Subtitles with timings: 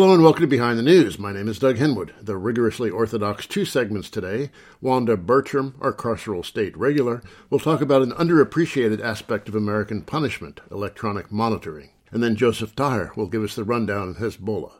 [0.00, 1.18] Hello and welcome to Behind the News.
[1.18, 2.12] My name is Doug Henwood.
[2.22, 4.50] The rigorously orthodox two segments today.
[4.80, 10.62] Wanda Bertram, our carceral state regular, will talk about an underappreciated aspect of American punishment,
[10.70, 11.90] electronic monitoring.
[12.10, 14.72] And then Joseph Daher will give us the rundown on Hezbollah.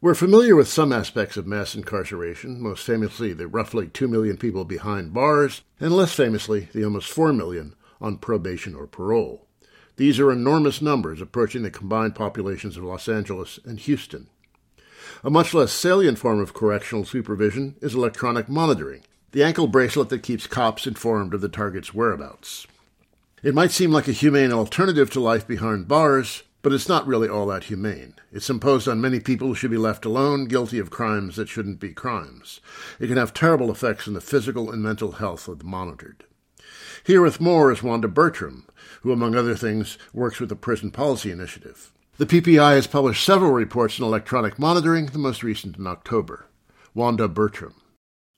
[0.00, 4.64] We're familiar with some aspects of mass incarceration, most famously the roughly 2 million people
[4.64, 9.46] behind bars, and less famously the almost 4 million on probation or parole.
[9.96, 14.30] These are enormous numbers, approaching the combined populations of Los Angeles and Houston.
[15.24, 19.02] A much less salient form of correctional supervision is electronic monitoring,
[19.32, 22.68] the ankle bracelet that keeps cops informed of the target's whereabouts.
[23.42, 27.28] It might seem like a humane alternative to life behind bars, but it's not really
[27.28, 28.14] all that humane.
[28.32, 31.80] It's imposed on many people who should be left alone, guilty of crimes that shouldn't
[31.80, 32.60] be crimes.
[33.00, 36.24] It can have terrible effects on the physical and mental health of the monitored.
[37.04, 38.66] Here with more is Wanda Bertram,
[39.02, 41.92] who, among other things, works with the Prison Policy Initiative.
[42.18, 46.46] The PPI has published several reports on electronic monitoring, the most recent in October.
[46.92, 47.74] Wanda Bertram.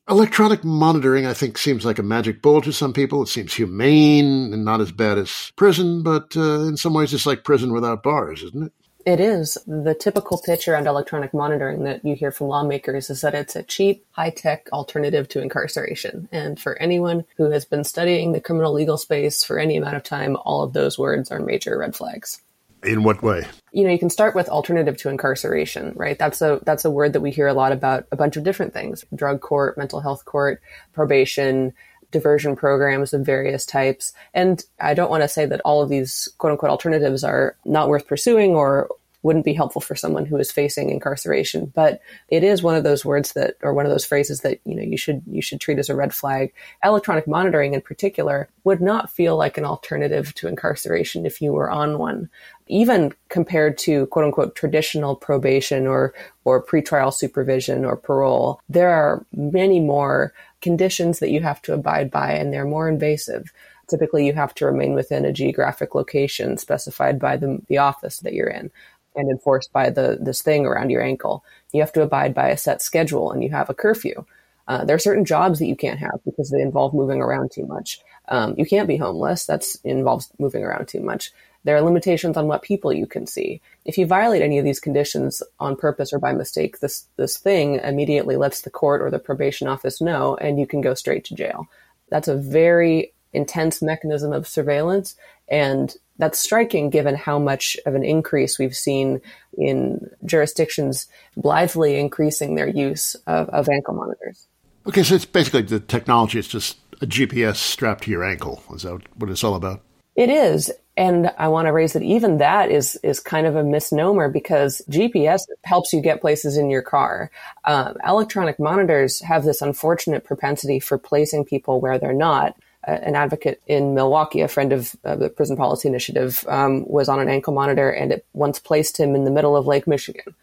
[0.07, 3.23] Electronic monitoring, I think, seems like a magic bullet to some people.
[3.23, 7.25] It seems humane and not as bad as prison, but uh, in some ways it's
[7.25, 8.73] like prison without bars, isn't it?
[9.07, 9.57] It is.
[9.67, 13.63] The typical pitch around electronic monitoring that you hear from lawmakers is that it's a
[13.63, 16.29] cheap, high tech alternative to incarceration.
[16.31, 20.03] And for anyone who has been studying the criminal legal space for any amount of
[20.03, 22.43] time, all of those words are major red flags.
[22.83, 23.47] In what way?
[23.73, 26.19] You know, you can start with alternative to incarceration, right?
[26.19, 28.73] That's a that's a word that we hear a lot about a bunch of different
[28.73, 29.05] things.
[29.15, 31.75] Drug court, mental health court, probation,
[32.11, 34.13] diversion programs of various types.
[34.35, 37.89] And I don't want to say that all of these quote unquote alternatives are not
[37.89, 38.89] worth pursuing or
[39.23, 41.67] wouldn't be helpful for someone who is facing incarceration.
[41.75, 44.75] But it is one of those words that, or one of those phrases that, you
[44.75, 46.53] know, you should, you should treat as a red flag.
[46.83, 51.71] Electronic monitoring in particular would not feel like an alternative to incarceration if you were
[51.71, 52.31] on one
[52.71, 56.15] even compared to quote unquote traditional probation or
[56.45, 60.33] or pretrial supervision or parole, there are many more
[60.63, 63.53] conditions that you have to abide by and they're more invasive.
[63.89, 68.35] Typically you have to remain within a geographic location specified by the, the office that
[68.35, 68.71] you're in
[69.15, 71.45] and enforced by the this thing around your ankle.
[71.73, 74.25] You have to abide by a set schedule and you have a curfew.
[74.69, 77.67] Uh, there are certain jobs that you can't have because they involve moving around too
[77.67, 78.01] much.
[78.29, 79.47] Um, you can't be homeless.
[79.47, 81.33] that involves moving around too much.
[81.65, 83.61] There are limitations on what people you can see.
[83.85, 87.81] If you violate any of these conditions on purpose or by mistake, this, this thing
[87.81, 91.35] immediately lets the court or the probation office know and you can go straight to
[91.35, 91.67] jail.
[92.09, 95.17] That's a very intense mechanism of surveillance
[95.51, 99.21] and that's striking given how much of an increase we've seen
[99.57, 101.07] in jurisdictions
[101.37, 104.47] blithely increasing their use of, of ankle monitors.
[104.87, 108.63] Okay, so it's basically the technology, it's just a GPS strapped to your ankle.
[108.75, 109.83] Is that what it's all about?
[110.17, 110.71] It is.
[110.97, 114.83] And I want to raise that even that is is kind of a misnomer because
[114.91, 117.31] GPS helps you get places in your car.
[117.65, 122.55] Um, electronic monitors have this unfortunate propensity for placing people where they're not.
[122.85, 127.21] An advocate in Milwaukee, a friend of uh, the Prison Policy Initiative, um, was on
[127.21, 130.35] an ankle monitor, and it once placed him in the middle of Lake Michigan,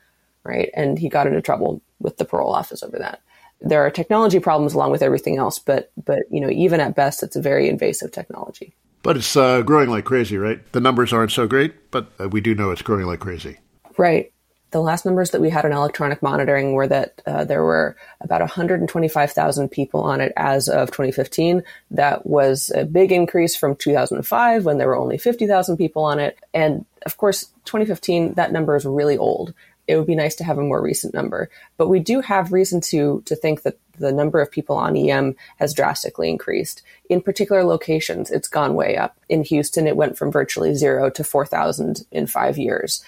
[0.44, 0.70] right?
[0.76, 3.22] And he got into trouble with the parole office over that.
[3.60, 7.24] There are technology problems along with everything else, but but you know even at best,
[7.24, 8.76] it's a very invasive technology.
[9.02, 10.60] But it's uh, growing like crazy, right?
[10.74, 13.58] The numbers aren't so great, but uh, we do know it's growing like crazy.
[13.98, 14.32] Right.
[14.72, 18.42] The last numbers that we had on electronic monitoring were that uh, there were about
[18.42, 21.64] 125,000 people on it as of 2015.
[21.92, 26.38] That was a big increase from 2005 when there were only 50,000 people on it.
[26.54, 29.54] And of course, 2015, that number is really old
[29.88, 31.50] it would be nice to have a more recent number.
[31.78, 35.36] But we do have reason to to think that the number of people on EM
[35.58, 36.84] has drastically increased.
[37.10, 39.18] In particular locations, it's gone way up.
[39.28, 43.04] In Houston, it went from virtually zero to 4,000 in five years.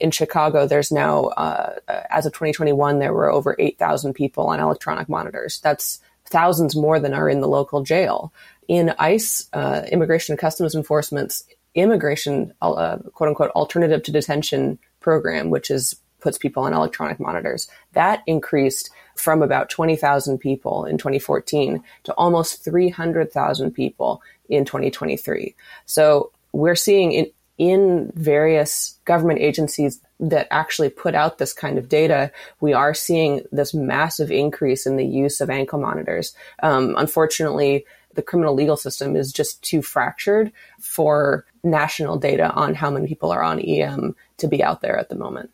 [0.00, 1.74] In Chicago, there's now, uh,
[2.10, 5.60] as of 2021, there were over 8,000 people on electronic monitors.
[5.60, 8.32] That's thousands more than are in the local jail.
[8.66, 11.44] In ICE, uh, Immigration and Customs Enforcement's
[11.74, 17.68] immigration, uh, quote unquote, alternative to detention program, which is puts people on electronic monitors.
[17.92, 25.54] That increased from about 20,000 people in 2014 to almost 300,000 people in 2023.
[25.86, 27.12] So we're seeing
[27.60, 33.44] in, various government agencies that actually put out this kind of data, we are seeing
[33.52, 36.34] this massive increase in the use of ankle monitors.
[36.62, 37.84] Um, unfortunately,
[38.14, 43.30] the criminal legal system is just too fractured for national data on how many people
[43.30, 45.50] are on EM to be out there at the moment.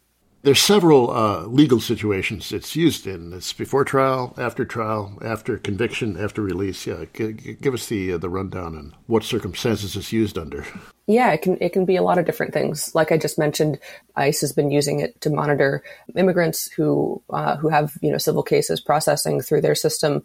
[0.47, 3.33] There's several uh, legal situations it's used in.
[3.33, 6.87] It's before trial, after trial, after conviction, after release.
[6.87, 10.65] Yeah, g- g- give us the uh, the rundown on what circumstances it's used under.
[11.09, 12.95] Yeah, it can it can be a lot of different things.
[12.95, 13.81] Like I just mentioned,
[14.15, 15.83] ICE has been using it to monitor
[16.15, 20.23] immigrants who uh, who have you know civil cases processing through their system.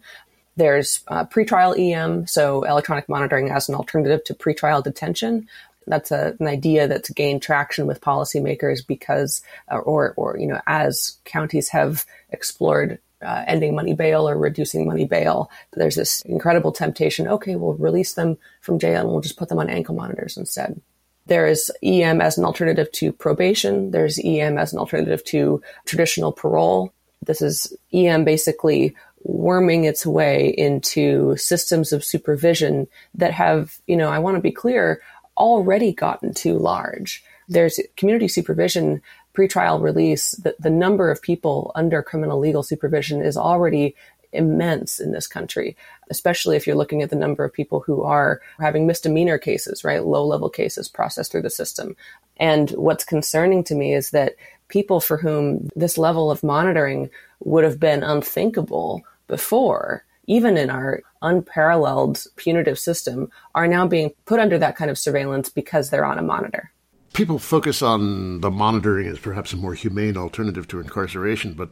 [0.54, 5.48] There's uh, pretrial EM, so electronic monitoring as an alternative to pretrial detention.
[5.86, 10.60] That's a, an idea that's gained traction with policymakers because, uh, or, or, you know,
[10.66, 16.72] as counties have explored uh, ending money bail or reducing money bail, there's this incredible
[16.72, 17.28] temptation.
[17.28, 20.80] Okay, we'll release them from jail and we'll just put them on ankle monitors instead.
[21.26, 23.92] There is EM as an alternative to probation.
[23.92, 26.92] There's EM as an alternative to traditional parole.
[27.24, 34.08] This is EM basically worming its way into systems of supervision that have, you know,
[34.08, 35.00] I want to be clear,
[35.36, 37.24] already gotten too large.
[37.48, 39.02] There's community supervision,
[39.34, 43.94] pretrial release, the, the number of people under criminal legal supervision is already
[44.32, 45.76] immense in this country,
[46.10, 50.04] especially if you're looking at the number of people who are having misdemeanor cases, right?
[50.04, 51.96] Low level cases processed through the system.
[52.38, 54.36] And what's concerning to me is that
[54.68, 61.02] people for whom this level of monitoring would have been unthinkable before even in our
[61.20, 66.18] unparalleled punitive system, are now being put under that kind of surveillance because they're on
[66.18, 66.72] a monitor.
[67.12, 71.70] People focus on the monitoring as perhaps a more humane alternative to incarceration, but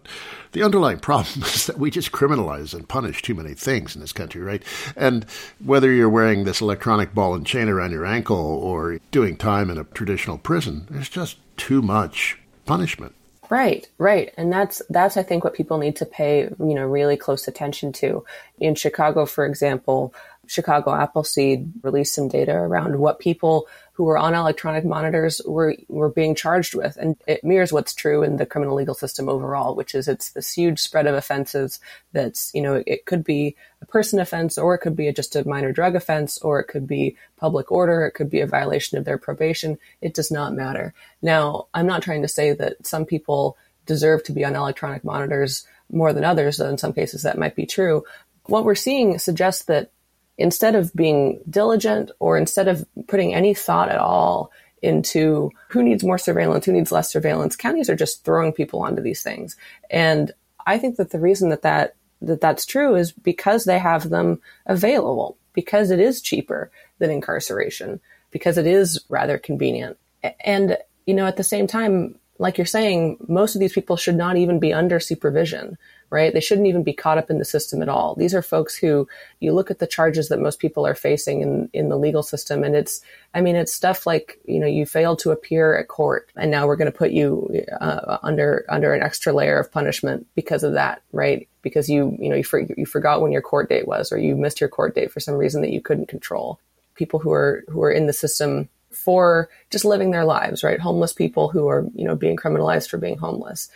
[0.53, 4.13] the underlying problem is that we just criminalize and punish too many things in this
[4.13, 4.63] country, right?
[4.97, 5.25] And
[5.65, 9.79] whether you're wearing this electronic ball and chain around your ankle or doing time in
[9.79, 13.15] a traditional prison, there's just too much punishment.
[13.51, 14.33] Right, right.
[14.37, 17.93] And that's that's I think what people need to pay, you know, really close attention
[17.95, 18.25] to.
[18.61, 20.15] In Chicago, for example,
[20.51, 26.09] Chicago Appleseed released some data around what people who were on electronic monitors were were
[26.09, 29.95] being charged with, and it mirrors what's true in the criminal legal system overall, which
[29.95, 31.79] is it's this huge spread of offenses.
[32.13, 35.47] That's you know it could be a person offense, or it could be just a
[35.47, 39.05] minor drug offense, or it could be public order, it could be a violation of
[39.05, 39.79] their probation.
[40.01, 40.95] It does not matter.
[41.23, 43.57] Now, I'm not trying to say that some people
[43.87, 47.55] deserve to be on electronic monitors more than others, though in some cases that might
[47.55, 48.03] be true.
[48.47, 49.93] What we're seeing suggests that
[50.39, 54.51] instead of being diligent or instead of putting any thought at all
[54.83, 59.03] into who needs more surveillance, who needs less surveillance, counties are just throwing people onto
[59.03, 59.57] these things.
[59.91, 60.33] And
[60.67, 64.41] I think that the reason that, that, that that's true is because they have them
[64.67, 68.01] available, because it is cheaper than incarceration,
[68.31, 69.99] because it is rather convenient.
[70.45, 74.17] And, you know, at the same time, like you're saying, most of these people should
[74.17, 75.77] not even be under supervision
[76.11, 76.35] right?
[76.35, 78.17] They shouldn't even be caught up in the system at all.
[78.17, 79.09] These are folks who
[79.39, 82.65] you look at the charges that most people are facing in, in the legal system.
[82.65, 83.01] And it's,
[83.33, 86.67] I mean, it's stuff like, you know, you failed to appear at court and now
[86.67, 90.73] we're going to put you uh, under, under an extra layer of punishment because of
[90.73, 91.49] that, right?
[91.63, 94.35] Because you, you know, you, for, you forgot when your court date was or you
[94.35, 96.59] missed your court date for some reason that you couldn't control.
[96.97, 100.81] People who are, who are in the system for just living their lives, right?
[100.81, 103.71] Homeless people who are, you know, being criminalized for being homeless.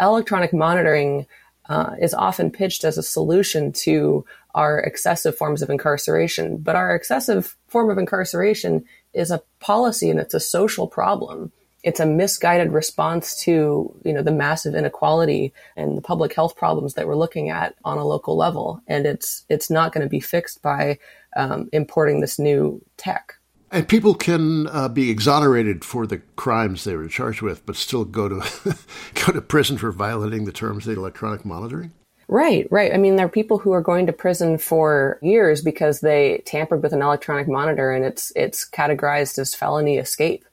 [0.00, 1.26] Electronic monitoring
[1.68, 6.58] uh, is often pitched as a solution to our excessive forms of incarceration.
[6.58, 11.52] But our excessive form of incarceration is a policy and it's a social problem.
[11.82, 16.94] It's a misguided response to, you know, the massive inequality and the public health problems
[16.94, 18.80] that we're looking at on a local level.
[18.86, 20.98] And it's, it's not going to be fixed by
[21.36, 23.34] um, importing this new tech.
[23.70, 28.04] And people can uh, be exonerated for the crimes they were charged with, but still
[28.04, 28.76] go to
[29.26, 31.92] go to prison for violating the terms of the electronic monitoring.
[32.28, 32.92] Right, right.
[32.94, 36.82] I mean, there are people who are going to prison for years because they tampered
[36.82, 40.44] with an electronic monitor, and it's it's categorized as felony escape.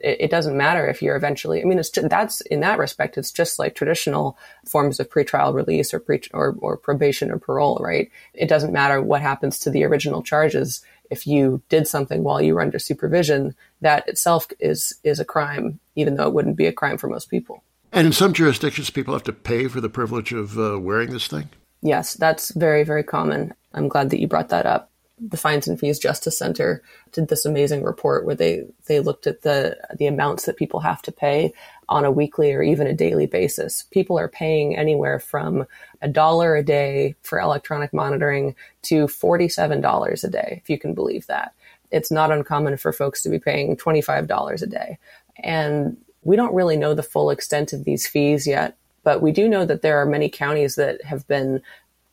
[0.00, 1.60] It, it doesn't matter if you're eventually.
[1.60, 5.92] I mean, it's that's in that respect, it's just like traditional forms of pretrial release
[5.92, 7.78] or pre or, or probation or parole.
[7.80, 8.10] Right.
[8.32, 12.54] It doesn't matter what happens to the original charges if you did something while you
[12.54, 16.72] were under supervision, that itself is is a crime, even though it wouldn't be a
[16.72, 17.62] crime for most people.
[17.92, 21.26] And in some jurisdictions, people have to pay for the privilege of uh, wearing this
[21.26, 21.48] thing.
[21.82, 23.54] Yes, that's very very common.
[23.72, 26.82] I'm glad that you brought that up the Fines and Fees Justice Center
[27.12, 31.02] did this amazing report where they they looked at the the amounts that people have
[31.02, 31.52] to pay
[31.88, 33.84] on a weekly or even a daily basis.
[33.90, 35.66] People are paying anywhere from
[36.02, 41.26] a dollar a day for electronic monitoring to $47 a day, if you can believe
[41.28, 41.54] that.
[41.90, 44.98] it's not uncommon for folks to be paying $25 a day.
[45.38, 49.48] And we don't really know the full extent of these fees yet, but we do
[49.48, 51.62] know that there are many counties that have been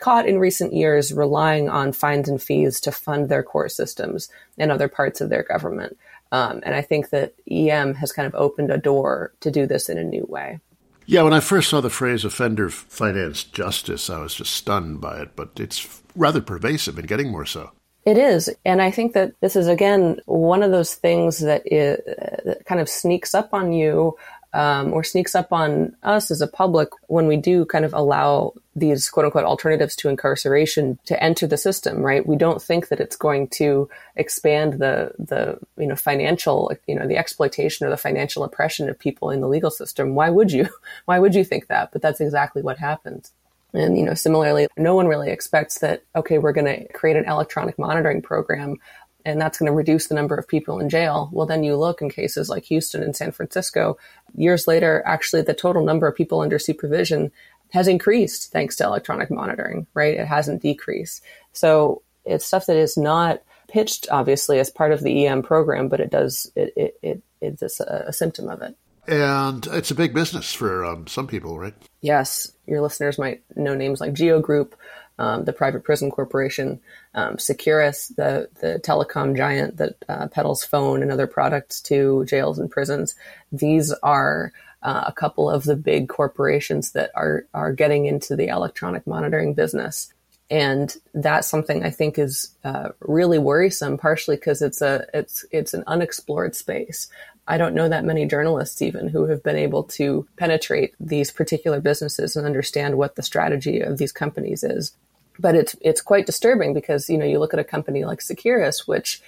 [0.06, 4.72] caught in recent years relying on fines and fees to fund their court systems and
[4.72, 5.98] other parts of their government.
[6.32, 9.90] Um, and I think that EM has kind of opened a door to do this
[9.90, 10.60] in a new way.
[11.08, 15.22] Yeah, when I first saw the phrase offender financed justice, I was just stunned by
[15.22, 17.72] it, but it's rather pervasive and getting more so.
[18.06, 18.52] It is.
[18.64, 22.88] And I think that this is, again, one of those things that, that kind of
[22.88, 24.16] sneaks up on you
[24.56, 28.54] um, or sneaks up on us as a public when we do kind of allow
[28.74, 32.26] these quote unquote alternatives to incarceration to enter the system, right?
[32.26, 37.06] We don't think that it's going to expand the, the, you know, financial, you know,
[37.06, 40.16] the exploitation or the financial oppression of people in the legal system.
[40.16, 40.70] Why would you?
[41.06, 41.92] Why would you think that?
[41.92, 43.34] But that's exactly what happens.
[43.74, 47.26] And, you know, similarly, no one really expects that, okay, we're going to create an
[47.26, 48.78] electronic monitoring program
[49.25, 51.29] and that's going to reduce the number of people in jail.
[51.34, 53.98] Well, then you look in cases like Houston and San Francisco,
[54.36, 57.32] years later, actually the total number of people under supervision
[57.72, 60.17] has increased thanks to electronic monitoring, right?
[60.17, 61.24] It hasn't decreased.
[61.53, 66.00] So it's stuff that is not pitched obviously as part of the EM program, but
[66.00, 68.77] it does, it, it, it it's a, a symptom of it.
[69.08, 71.75] And it's a big business for um, some people, right?
[72.01, 72.51] Yes.
[72.65, 74.75] Your listeners might know names like Geo Group,
[75.17, 76.79] um, the private prison corporation,
[77.13, 82.60] um, Securus, the the telecom giant that uh, peddles phone and other products to jails
[82.60, 83.15] and prisons.
[83.51, 84.51] These are
[84.84, 89.53] uh, a couple of the big corporations that are are getting into the electronic monitoring
[89.53, 90.12] business.
[90.51, 95.74] And that's something I think is uh, really worrisome, partially because it's a it's it's
[95.74, 97.07] an unexplored space.
[97.48, 101.79] I don't know that many journalists even who have been able to penetrate these particular
[101.79, 104.93] businesses and understand what the strategy of these companies is
[105.39, 108.88] but it's it's quite disturbing because you know you look at a company like Securus,
[108.88, 109.22] which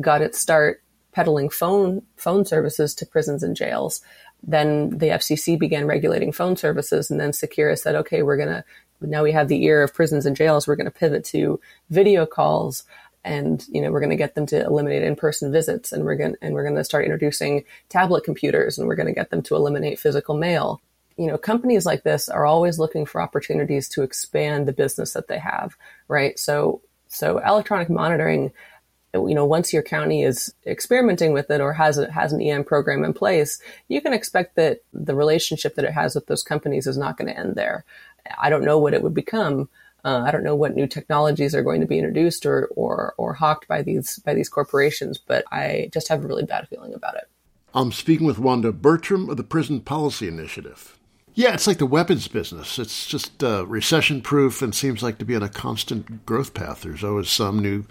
[0.00, 4.00] got its start peddling phone phone services to prisons and jails.
[4.42, 8.64] Then the FCC began regulating phone services, and then Securus said, "Okay, we're gonna
[9.00, 10.66] now we have the ear of prisons and jails.
[10.66, 12.84] We're to pivot to video calls."
[13.24, 16.34] and you know we're going to get them to eliminate in-person visits and we're going
[16.42, 19.54] and we're going to start introducing tablet computers and we're going to get them to
[19.54, 20.80] eliminate physical mail
[21.16, 25.28] you know, companies like this are always looking for opportunities to expand the business that
[25.28, 25.76] they have,
[26.08, 26.38] right?
[26.38, 28.52] So, so electronic monitoring,
[29.14, 32.64] you know, once your county is experimenting with it or has a, has an EM
[32.64, 36.86] program in place, you can expect that the relationship that it has with those companies
[36.86, 37.84] is not going to end there.
[38.38, 39.68] I don't know what it would become.
[40.04, 43.34] Uh, I don't know what new technologies are going to be introduced or, or, or
[43.34, 47.16] hawked by these, by these corporations, but I just have a really bad feeling about
[47.16, 47.28] it.
[47.74, 50.98] I'm speaking with Wanda Bertram of the Prison Policy Initiative.
[51.34, 52.78] Yeah, it's like the weapons business.
[52.78, 56.82] It's just uh, recession proof and seems like to be on a constant growth path.
[56.82, 57.84] There's always some new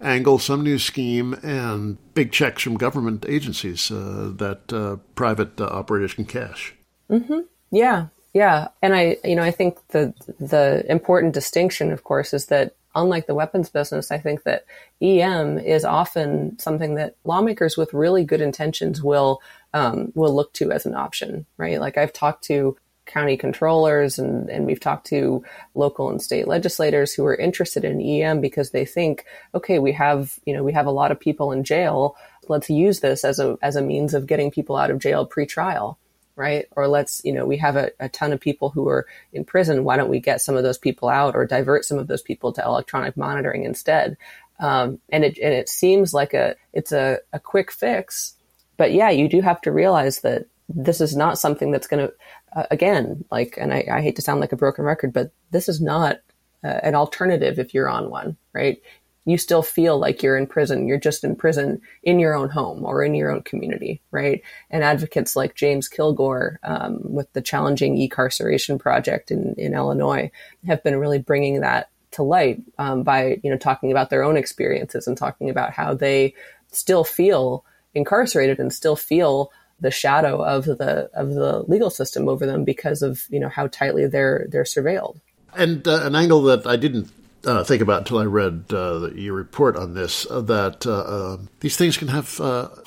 [0.00, 5.66] angle, some new scheme, and big checks from government agencies uh, that uh, private uh,
[5.66, 6.74] operators can cash.
[7.08, 7.40] Mm-hmm.
[7.70, 12.46] Yeah, yeah, and I, you know, I think the the important distinction, of course, is
[12.46, 14.64] that unlike the weapons business, I think that
[15.00, 19.40] EM is often something that lawmakers with really good intentions will
[19.72, 21.80] um, will look to as an option, right?
[21.80, 25.44] Like I've talked to county controllers and, and we've talked to
[25.74, 30.38] local and state legislators who are interested in EM because they think, okay, we have,
[30.44, 32.16] you know, we have a lot of people in jail.
[32.48, 35.98] Let's use this as a, as a means of getting people out of jail pre-trial.
[36.40, 36.64] Right.
[36.70, 39.84] Or let's, you know, we have a, a ton of people who are in prison.
[39.84, 42.50] Why don't we get some of those people out or divert some of those people
[42.54, 44.16] to electronic monitoring instead?
[44.58, 48.36] Um, and it, and it seems like a, it's a, a quick fix,
[48.78, 52.14] but yeah, you do have to realize that this is not something that's going to,
[52.56, 55.68] uh, again, like, and I, I, hate to sound like a broken record, but this
[55.68, 56.20] is not
[56.64, 58.80] uh, an alternative if you're on one, right?
[59.24, 60.86] You still feel like you're in prison.
[60.86, 64.42] You're just in prison in your own home or in your own community, right?
[64.70, 70.30] And advocates like James Kilgore um, with the Challenging E-Carceration Project in, in Illinois
[70.66, 74.36] have been really bringing that to light um, by, you know, talking about their own
[74.36, 76.34] experiences and talking about how they
[76.72, 82.46] still feel incarcerated and still feel the shadow of the of the legal system over
[82.46, 85.18] them because of you know how tightly they're they're surveilled.
[85.54, 87.10] And uh, an angle that I didn't
[87.44, 91.36] uh, think about until I read uh, your report on this uh, that uh, uh,
[91.60, 92.36] these things can have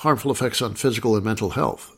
[0.00, 1.90] harmful effects on physical and mental health.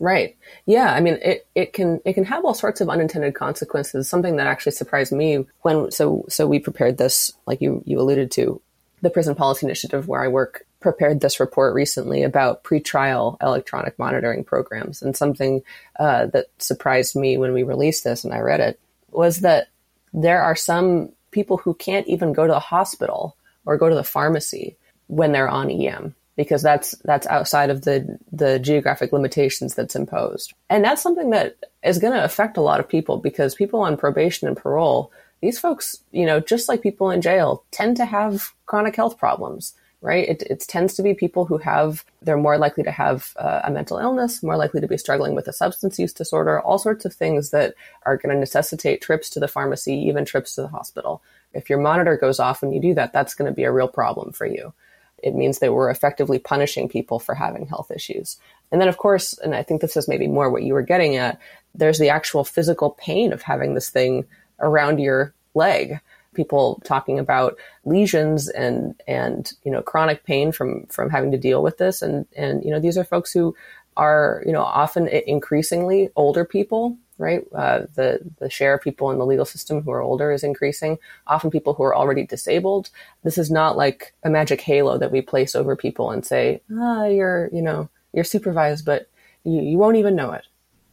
[0.00, 0.36] Right.
[0.66, 0.92] Yeah.
[0.92, 4.08] I mean, it, it can it can have all sorts of unintended consequences.
[4.08, 8.32] Something that actually surprised me when so so we prepared this, like you you alluded
[8.32, 8.60] to,
[9.02, 14.42] the Prison Policy Initiative, where I work prepared this report recently about pretrial electronic monitoring
[14.42, 15.02] programs.
[15.02, 15.62] And something
[16.00, 18.80] uh, that surprised me when we released this and I read it
[19.12, 19.68] was that
[20.12, 23.36] there are some people who can't even go to the hospital
[23.66, 24.76] or go to the pharmacy
[25.08, 30.54] when they're on EM because that's that's outside of the the geographic limitations that's imposed.
[30.70, 33.96] And that's something that is going to affect a lot of people because people on
[33.96, 38.52] probation and parole, these folks, you know, just like people in jail, tend to have
[38.66, 40.28] chronic health problems right?
[40.28, 43.70] It, it, tends to be people who have, they're more likely to have uh, a
[43.70, 47.14] mental illness, more likely to be struggling with a substance use disorder, all sorts of
[47.14, 51.22] things that are going to necessitate trips to the pharmacy, even trips to the hospital.
[51.54, 53.86] If your monitor goes off when you do that, that's going to be a real
[53.86, 54.74] problem for you.
[55.22, 58.38] It means that we're effectively punishing people for having health issues.
[58.72, 61.14] And then, of course, and I think this is maybe more what you were getting
[61.16, 61.38] at,
[61.76, 64.24] there's the actual physical pain of having this thing
[64.58, 66.00] around your leg
[66.34, 71.62] people talking about lesions and and you know chronic pain from from having to deal
[71.62, 72.02] with this.
[72.02, 73.54] And and you know these are folks who
[73.96, 77.46] are you know often increasingly older people right?
[77.54, 80.98] Uh, the the share of people in the legal system who are older is increasing.
[81.26, 82.90] Often people who are already disabled.
[83.22, 87.06] This is not like a magic halo that we place over people and say ah
[87.06, 89.08] you're you know you're supervised but
[89.44, 90.44] you, you won't even know it.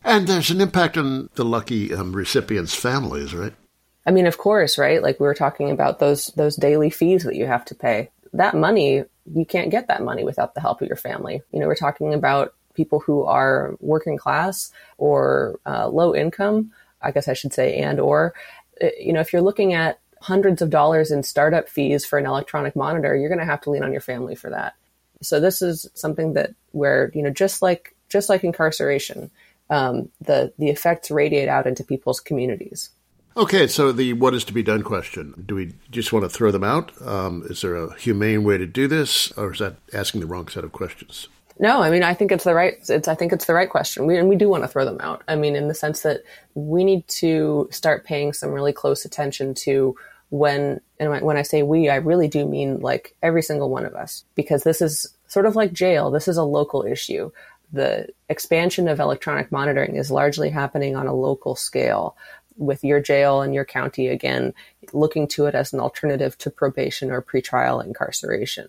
[0.03, 3.53] And there's an impact on the lucky um, recipients families right
[4.09, 5.03] I mean, of course, right?
[5.03, 8.09] Like we were talking about those those daily fees that you have to pay.
[8.33, 11.43] That money, you can't get that money without the help of your family.
[11.51, 16.71] You know, we're talking about people who are working class or uh, low income.
[17.03, 18.33] I guess I should say, and or,
[18.81, 22.25] uh, you know, if you're looking at hundreds of dollars in startup fees for an
[22.25, 24.73] electronic monitor, you're going to have to lean on your family for that.
[25.21, 29.29] So this is something that where you know, just like just like incarceration,
[29.69, 32.89] um, the the effects radiate out into people's communities.
[33.37, 35.43] Okay, so the what is to be done question.
[35.45, 36.91] Do we just want to throw them out?
[37.01, 40.47] Um, is there a humane way to do this, or is that asking the wrong
[40.47, 41.27] set of questions?
[41.59, 42.77] No, I mean I think it's the right.
[42.87, 44.05] It's I think it's the right question.
[44.05, 45.23] We, and we do want to throw them out.
[45.27, 46.23] I mean, in the sense that
[46.55, 49.95] we need to start paying some really close attention to
[50.29, 53.93] when and when I say we, I really do mean like every single one of
[53.93, 56.11] us, because this is sort of like jail.
[56.11, 57.31] This is a local issue.
[57.71, 62.15] The expansion of electronic monitoring is largely happening on a local scale
[62.59, 64.53] with your jail and your county again
[64.93, 68.67] looking to it as an alternative to probation or pretrial incarceration.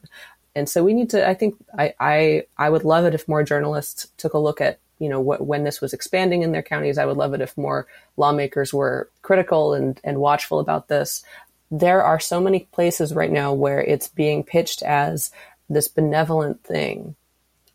[0.55, 1.29] And so we need to.
[1.29, 4.79] I think I I, I would love it if more journalists took a look at
[4.98, 6.98] you know what, when this was expanding in their counties.
[6.98, 11.22] I would love it if more lawmakers were critical and and watchful about this.
[11.70, 15.31] There are so many places right now where it's being pitched as
[15.68, 17.14] this benevolent thing,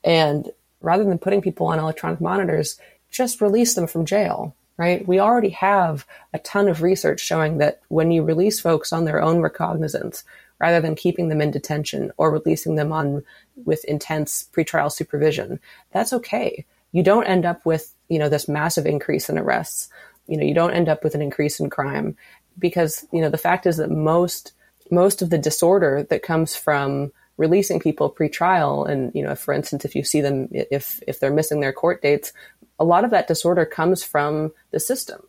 [0.04, 0.52] and
[0.82, 2.78] rather than putting people on electronic monitors,
[3.10, 5.08] just release them from jail right?
[5.08, 9.22] We already have a ton of research showing that when you release folks on their
[9.22, 10.24] own recognizance,
[10.60, 13.24] rather than keeping them in detention or releasing them on
[13.66, 15.60] with intense pretrial supervision,
[15.92, 16.66] that's okay.
[16.92, 19.90] You don't end up with, you know, this massive increase in arrests.
[20.28, 22.16] You know, you don't end up with an increase in crime
[22.58, 24.54] because, you know, the fact is that most
[24.92, 29.84] most of the disorder that comes from releasing people pre-trial and you know for instance
[29.84, 32.32] if you see them if if they're missing their court dates
[32.80, 35.22] a lot of that disorder comes from the system,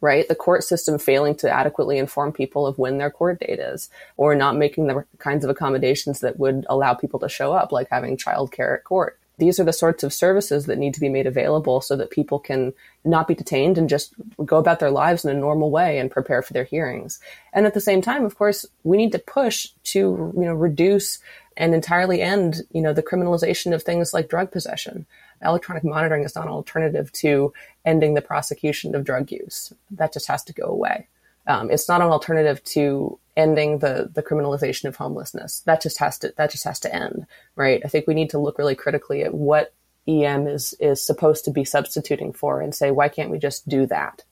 [0.00, 0.28] right?
[0.28, 4.34] The court system failing to adequately inform people of when their court date is, or
[4.34, 8.16] not making the kinds of accommodations that would allow people to show up, like having
[8.16, 9.18] childcare at court.
[9.38, 12.40] These are the sorts of services that need to be made available so that people
[12.40, 12.72] can
[13.04, 14.14] not be detained and just
[14.44, 17.20] go about their lives in a normal way and prepare for their hearings.
[17.52, 19.98] And at the same time, of course, we need to push to,
[20.36, 21.20] you know, reduce
[21.58, 25.06] and entirely end, you know, the criminalization of things like drug possession
[25.42, 27.52] electronic monitoring is not an alternative to
[27.84, 29.72] ending the prosecution of drug use.
[29.90, 31.06] That just has to go away.
[31.46, 35.60] Um, it's not an alternative to ending the the criminalization of homelessness.
[35.60, 37.80] That just has to that just has to end, right?
[37.84, 39.72] I think we need to look really critically at what
[40.06, 43.86] EM is is supposed to be substituting for, and say why can't we just do
[43.86, 44.24] that?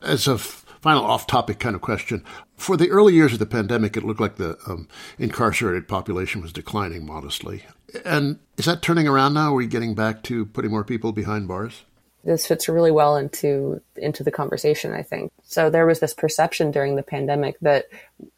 [0.00, 2.24] As a f- final off-topic kind of question,
[2.56, 6.52] for the early years of the pandemic, it looked like the um, incarcerated population was
[6.52, 7.62] declining modestly.
[8.04, 9.52] And is that turning around now?
[9.52, 11.84] Are we getting back to putting more people behind bars?
[12.24, 15.32] This fits really well into into the conversation, I think.
[15.42, 17.86] So there was this perception during the pandemic that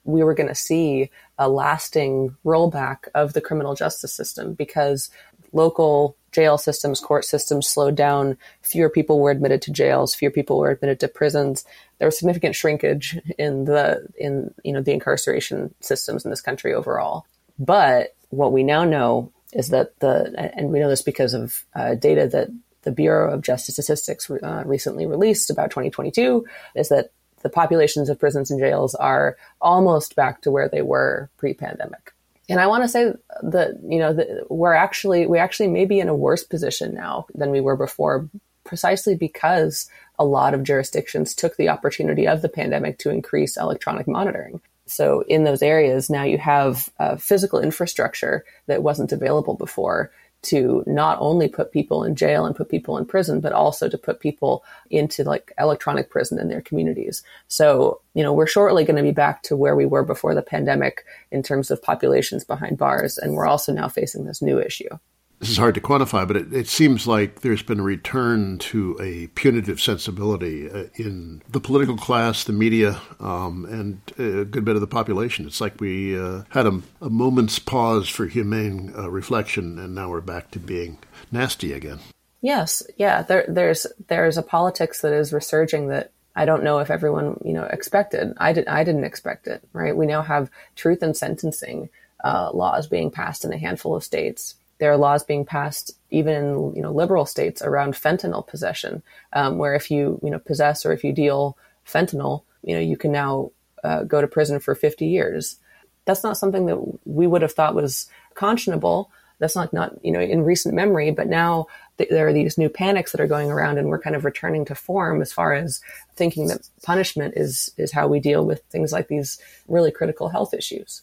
[0.05, 5.11] we were going to see a lasting rollback of the criminal justice system because
[5.53, 8.37] local jail systems, court systems slowed down.
[8.63, 10.15] Fewer people were admitted to jails.
[10.15, 11.65] Fewer people were admitted to prisons.
[11.99, 16.75] There was significant shrinkage in the in you know the incarceration systems in this country
[16.75, 17.25] overall.
[17.59, 21.95] But what we now know is that the, and we know this because of uh,
[21.95, 22.49] data that
[22.83, 26.45] the Bureau of Justice Statistics uh, recently released about 2022,
[26.75, 27.11] is that
[27.43, 32.14] the populations of prisons and jails are almost back to where they were pre-pandemic.
[32.49, 36.01] And I want to say that you know that we're actually we actually may be
[36.01, 38.29] in a worse position now than we were before,
[38.65, 44.07] precisely because a lot of jurisdictions took the opportunity of the pandemic to increase electronic
[44.07, 44.61] monitoring.
[44.87, 50.11] So in those areas, now you have uh, physical infrastructure that wasn't available before
[50.45, 53.99] to not only put people in jail and put people in prison, but also to
[53.99, 57.23] put people into like electronic prison in their communities.
[57.49, 60.43] So, you know, we're shortly going to be back to where we were before the
[60.43, 63.19] pandemic in terms of populations behind bars.
[63.19, 64.99] And we're also now facing this new issue
[65.45, 68.97] this is hard to quantify, but it, it, seems like there's been a return to
[68.99, 74.75] a punitive sensibility uh, in the political class, the media, um, and a good bit
[74.75, 75.47] of the population.
[75.47, 80.09] It's like we uh, had a, a, moment's pause for humane uh, reflection, and now
[80.09, 80.97] we're back to being
[81.31, 81.99] nasty again.
[82.41, 83.21] Yes, yeah.
[83.21, 87.53] There, there's there's a politics that is resurging that I don't know if everyone you
[87.53, 88.33] know expected.
[88.39, 89.63] I did I didn't expect it.
[89.75, 89.95] Right.
[89.95, 91.91] We now have truth and sentencing
[92.25, 96.35] uh, laws being passed in a handful of states there are laws being passed even
[96.35, 100.85] in you know liberal states around fentanyl possession, um, where if you you know possess
[100.85, 101.57] or if you deal
[101.87, 103.51] fentanyl, you know you can now
[103.83, 105.59] uh, go to prison for 50 years.
[106.07, 109.09] That's not something that we would have thought was conscionable.
[109.39, 111.67] That's not not you know in recent memory, but now
[111.99, 114.65] th- there are these new panics that are going around, and we're kind of returning
[114.67, 115.81] to form as far as
[116.15, 120.55] thinking that punishment is is how we deal with things like these really critical health
[120.55, 121.03] issues.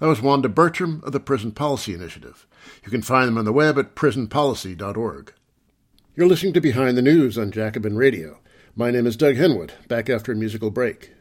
[0.00, 2.46] That was Wanda Bertram of the Prison Policy Initiative.
[2.84, 5.32] You can find them on the web at prisonpolicy.org.
[6.16, 8.40] You're listening to Behind the News on Jacobin Radio.
[8.74, 11.12] My name is Doug Henwood, back after a musical break.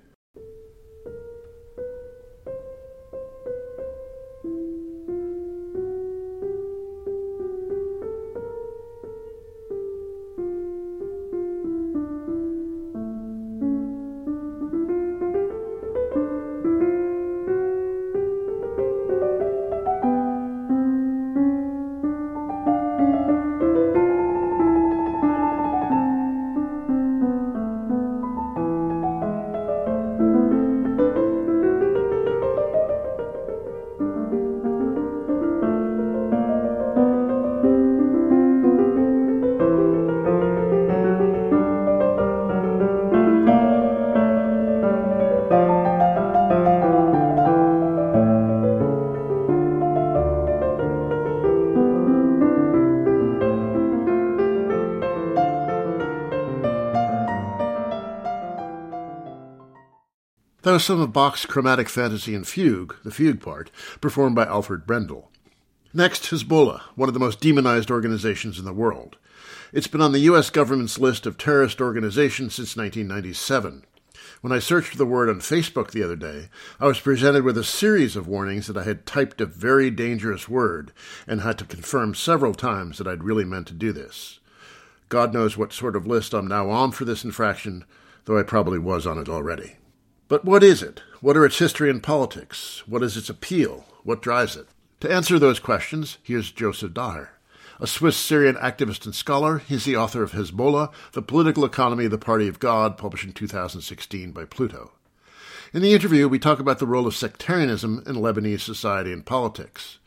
[60.80, 65.30] Some of Bach's Chromatic Fantasy and Fugue, the fugue part, performed by Alfred Brendel.
[65.94, 69.18] Next, Hezbollah, one of the most demonized organizations in the world.
[69.74, 70.50] It's been on the U.S.
[70.50, 73.86] government's list of terrorist organizations since 1997.
[74.42, 77.64] When I searched the word on Facebook the other day, I was presented with a
[77.64, 80.94] series of warnings that I had typed a very dangerous word
[81.26, 84.40] and had to confirm several times that I'd really meant to do this.
[85.10, 87.84] God knows what sort of list I'm now on for this infraction,
[88.26, 89.78] though I probably was on it already.
[90.30, 91.02] But what is it?
[91.22, 92.84] What are its history and politics?
[92.86, 93.86] What is its appeal?
[94.04, 94.68] What drives it?
[95.00, 97.30] To answer those questions, here's Joseph Daher.
[97.80, 102.12] A Swiss Syrian activist and scholar, he's the author of Hezbollah, The Political Economy of
[102.12, 104.92] the Party of God, published in 2016 by Pluto.
[105.74, 110.00] In the interview, we talk about the role of sectarianism in Lebanese society and politics.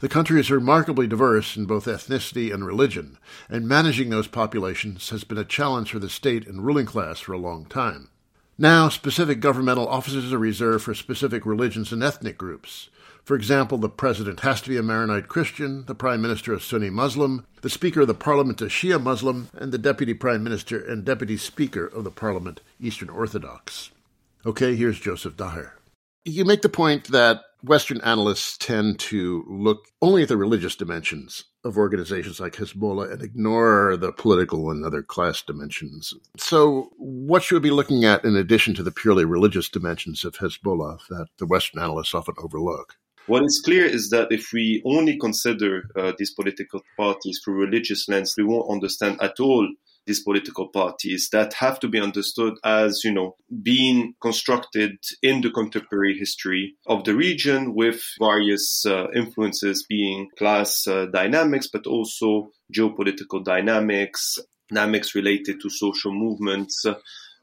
[0.00, 3.18] The country is remarkably diverse in both ethnicity and religion,
[3.50, 7.34] and managing those populations has been a challenge for the state and ruling class for
[7.34, 8.08] a long time.
[8.58, 12.88] Now, specific governmental offices are reserved for specific religions and ethnic groups.
[13.22, 16.88] For example, the president has to be a Maronite Christian, the prime minister a Sunni
[16.88, 21.04] Muslim, the speaker of the parliament a Shia Muslim, and the deputy prime minister and
[21.04, 23.90] deputy speaker of the parliament Eastern Orthodox.
[24.46, 25.72] Okay, here's Joseph Daher.
[26.24, 31.44] You make the point that Western analysts tend to look only at the religious dimensions
[31.64, 36.14] of organizations like Hezbollah and ignore the political and other class dimensions.
[36.38, 40.36] So, what should we be looking at in addition to the purely religious dimensions of
[40.36, 42.94] Hezbollah that the Western analysts often overlook?
[43.26, 48.08] What is clear is that if we only consider uh, these political parties through religious
[48.08, 49.68] lens, we won't understand at all
[50.06, 54.92] these political parties that have to be understood as, you know, being constructed
[55.22, 61.68] in the contemporary history of the region with various uh, influences being class uh, dynamics,
[61.72, 64.38] but also geopolitical dynamics,
[64.70, 66.94] dynamics related to social movements, uh,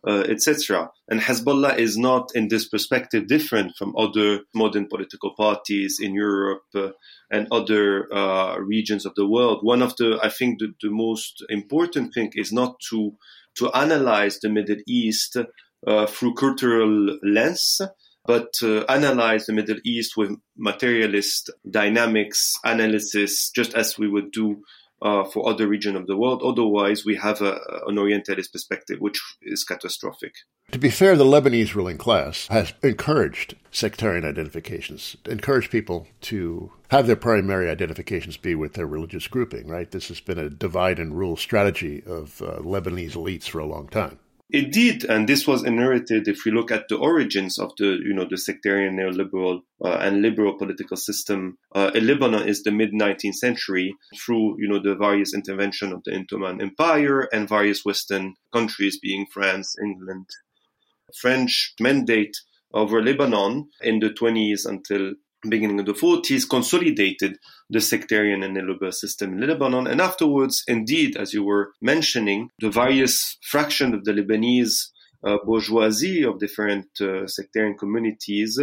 [0.07, 0.89] etc.
[1.07, 6.63] And Hezbollah is not, in this perspective, different from other modern political parties in Europe
[6.75, 6.89] uh,
[7.31, 9.59] and other uh, regions of the world.
[9.61, 13.13] One of the, I think, the, the, most important thing is not to
[13.55, 15.37] to analyze the Middle East
[15.85, 17.79] uh, through cultural lens,
[18.25, 18.51] but
[18.89, 24.63] analyze the Middle East with materialist dynamics analysis, just as we would do
[25.03, 26.41] uh, for other region of the world.
[26.43, 30.33] Otherwise, we have a, an Orientalist perspective, which is catastrophic.
[30.71, 37.05] To be fair, the Lebanese ruling class has encouraged sectarian identifications, encouraged people to have
[37.05, 39.91] their primary identifications be with their religious grouping, right?
[39.91, 43.89] This has been a divide and rule strategy of uh, Lebanese elites for a long
[43.89, 44.19] time.
[44.49, 46.27] It did, and this was inherited.
[46.27, 50.21] If we look at the origins of the, you know, the sectarian neoliberal uh, and
[50.21, 54.95] liberal political system uh, in Lebanon is the mid 19th century through, you know, the
[54.95, 60.27] various intervention of the Ottoman Empire and various Western countries, being France, England,
[61.19, 62.35] French mandate
[62.73, 65.13] over Lebanon in the 20s until
[65.49, 67.37] beginning of the 40s consolidated
[67.69, 69.87] the sectarian and neoliberal system in Lebanon.
[69.87, 74.89] And afterwards, indeed, as you were mentioning, the various fractions of the Lebanese
[75.25, 78.59] uh, bourgeoisie of different uh, sectarian communities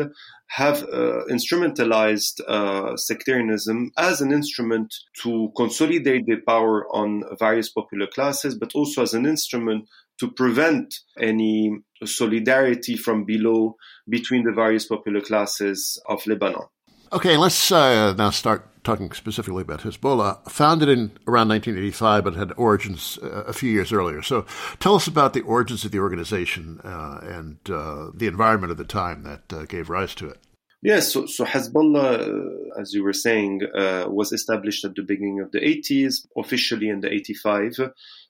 [0.49, 8.07] have uh, instrumentalized uh, sectarianism as an instrument to consolidate their power on various popular
[8.07, 9.89] classes, but also as an instrument
[10.21, 11.73] to prevent any
[12.05, 13.77] solidarity from below
[14.09, 16.67] between the various popular classes of Lebanon.
[17.13, 20.49] Okay, let's uh, now start talking specifically about Hezbollah.
[20.51, 24.23] Founded in around 1985, but had origins uh, a few years earlier.
[24.23, 24.47] So
[24.79, 28.85] tell us about the origins of the organization uh, and uh, the environment of the
[28.85, 30.39] time that uh, gave rise to it.
[30.83, 35.41] Yes, so, so Hezbollah, uh, as you were saying, uh, was established at the beginning
[35.41, 37.73] of the 80s, officially in the 85.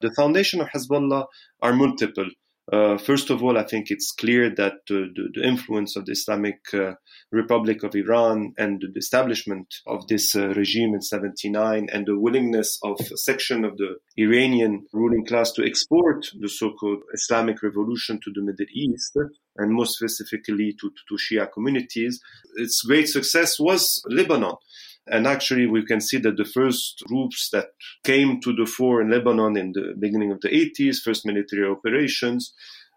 [0.00, 1.26] The foundation of Hezbollah
[1.62, 2.26] are multiple.
[2.72, 6.58] Uh, first of all, I think it's clear that the, the influence of the Islamic
[6.74, 6.94] uh,
[7.30, 12.78] Republic of Iran and the establishment of this uh, regime in 79 and the willingness
[12.84, 18.30] of a section of the Iranian ruling class to export the so-called Islamic revolution to
[18.32, 19.16] the Middle East
[19.56, 22.20] and more specifically to, to Shia communities,
[22.56, 24.56] its great success was Lebanon.
[25.06, 27.70] And actually, we can see that the first groups that
[28.04, 32.52] came to the fore in Lebanon in the beginning of the 80s, first military operations,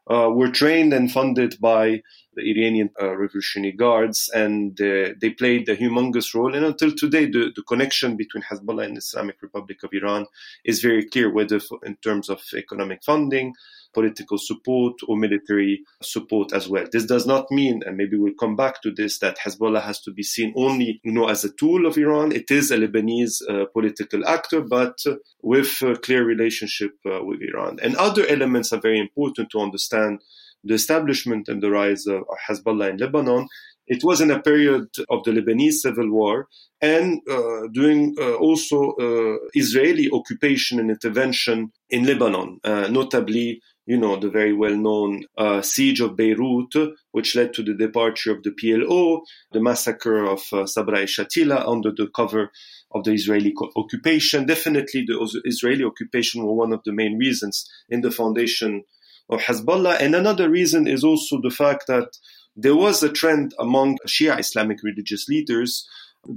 [0.09, 2.01] uh, were trained and funded by
[2.35, 6.53] the Iranian uh, Revolutionary Guards, and uh, they played a humongous role.
[6.53, 10.25] And until today, the, the connection between Hezbollah and the Islamic Republic of Iran
[10.65, 13.53] is very clear, whether in terms of economic funding,
[13.93, 16.85] political support or military support as well.
[16.91, 20.11] This does not mean, and maybe we'll come back to this, that Hezbollah has to
[20.11, 22.31] be seen only, you know, as a tool of Iran.
[22.31, 27.41] It is a Lebanese uh, political actor, but uh, with a clear relationship uh, with
[27.41, 27.79] Iran.
[27.81, 30.21] And other elements are very important to understand
[30.63, 33.47] the establishment and the rise of Hezbollah in Lebanon.
[33.85, 36.47] It was in a period of the Lebanese civil war
[36.83, 43.97] and uh, during uh, also uh, Israeli occupation and intervention in Lebanon, uh, notably you
[43.97, 46.73] know, the very well known uh, siege of Beirut,
[47.11, 51.91] which led to the departure of the PLO, the massacre of uh, Sabra Shatila under
[51.91, 52.51] the cover
[52.91, 54.45] of the Israeli co- occupation.
[54.45, 58.83] Definitely, the Israeli occupation were one of the main reasons in the foundation
[59.29, 59.99] of Hezbollah.
[59.99, 62.07] And another reason is also the fact that
[62.55, 65.87] there was a trend among Shia Islamic religious leaders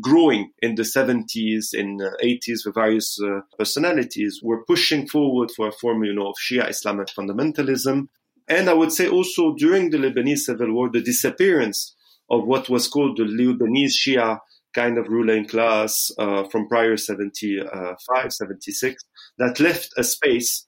[0.01, 5.73] growing in the 70s and 80s with various uh, personalities were pushing forward for a
[5.73, 8.09] form you know, of Shia Islamic fundamentalism.
[8.49, 11.95] And I would say also during the Lebanese civil war, the disappearance
[12.29, 14.41] of what was called the Lebanese Shia
[14.75, 19.05] kind of ruling class uh, from prior 75, 76,
[19.39, 20.67] that left a space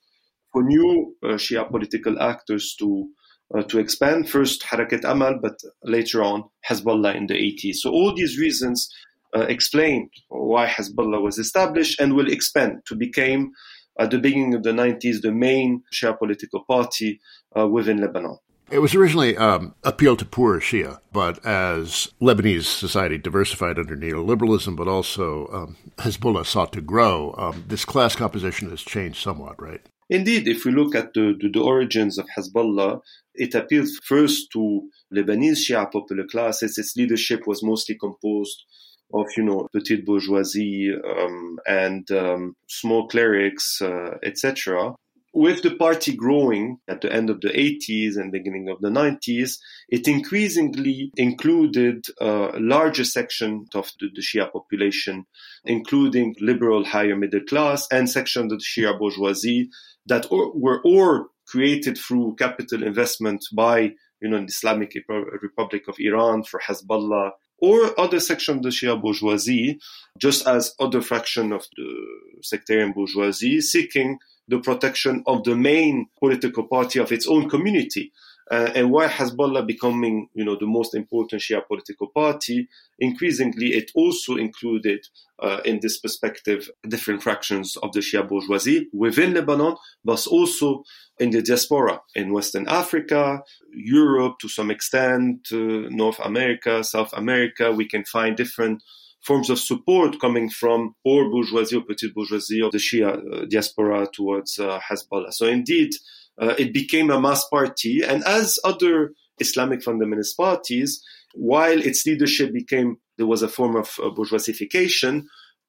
[0.53, 3.09] for new uh, Shia political actors to
[3.57, 4.29] uh, to expand.
[4.29, 7.77] First Harakat Amal, but later on Hezbollah in the 80s.
[7.77, 8.89] So all these reasons
[9.37, 13.53] uh, explained why Hezbollah was established and will expand to become,
[13.99, 17.21] at the beginning of the 90s, the main Shia political party
[17.59, 18.39] uh, within Lebanon.
[18.71, 24.77] It was originally um, appealed to poor Shia, but as Lebanese society diversified under neoliberalism,
[24.77, 29.81] but also um, Hezbollah sought to grow, um, this class composition has changed somewhat, right?
[30.11, 33.01] Indeed, if we look at the, the, the, origins of Hezbollah,
[33.35, 36.77] it appealed first to Lebanese Shia popular classes.
[36.77, 38.65] Its leadership was mostly composed
[39.13, 44.95] of you know petite bourgeoisie um, and um, small clerics, uh, etc.
[45.35, 49.59] With the party growing at the end of the 80s and beginning of the 90s,
[49.89, 55.27] it increasingly included a larger section of the, the Shia population,
[55.65, 59.69] including liberal higher middle class and sections of the Shia bourgeoisie
[60.07, 64.95] that or, were or created through capital investment by you know, the Islamic
[65.43, 69.81] Republic of Iran for Hezbollah or other section of the Shia bourgeoisie,
[70.19, 72.07] just as other fraction of the
[72.43, 74.19] sectarian bourgeoisie seeking
[74.49, 78.13] the protection of the main political party of its own community.
[78.51, 83.91] Uh, and why Hezbollah becoming, you know, the most important Shia political party, increasingly it
[83.95, 85.01] also included
[85.43, 90.83] uh, in this perspective different fractions of the Shia bourgeoisie within Lebanon, but also
[91.21, 95.57] in the diaspora in Western Africa, Europe to some extent, uh,
[95.91, 97.71] North America, South America.
[97.71, 98.83] We can find different
[99.23, 104.09] forms of support coming from or bourgeoisie or petite bourgeoisie of the Shia uh, diaspora
[104.13, 105.33] towards uh, Hezbollah.
[105.33, 105.91] So indeed,
[106.41, 108.03] uh, it became a mass party.
[108.03, 111.03] And as other Islamic fundamentalist parties,
[111.35, 115.25] while its leadership became, there was a form of uh, bourgeoisification,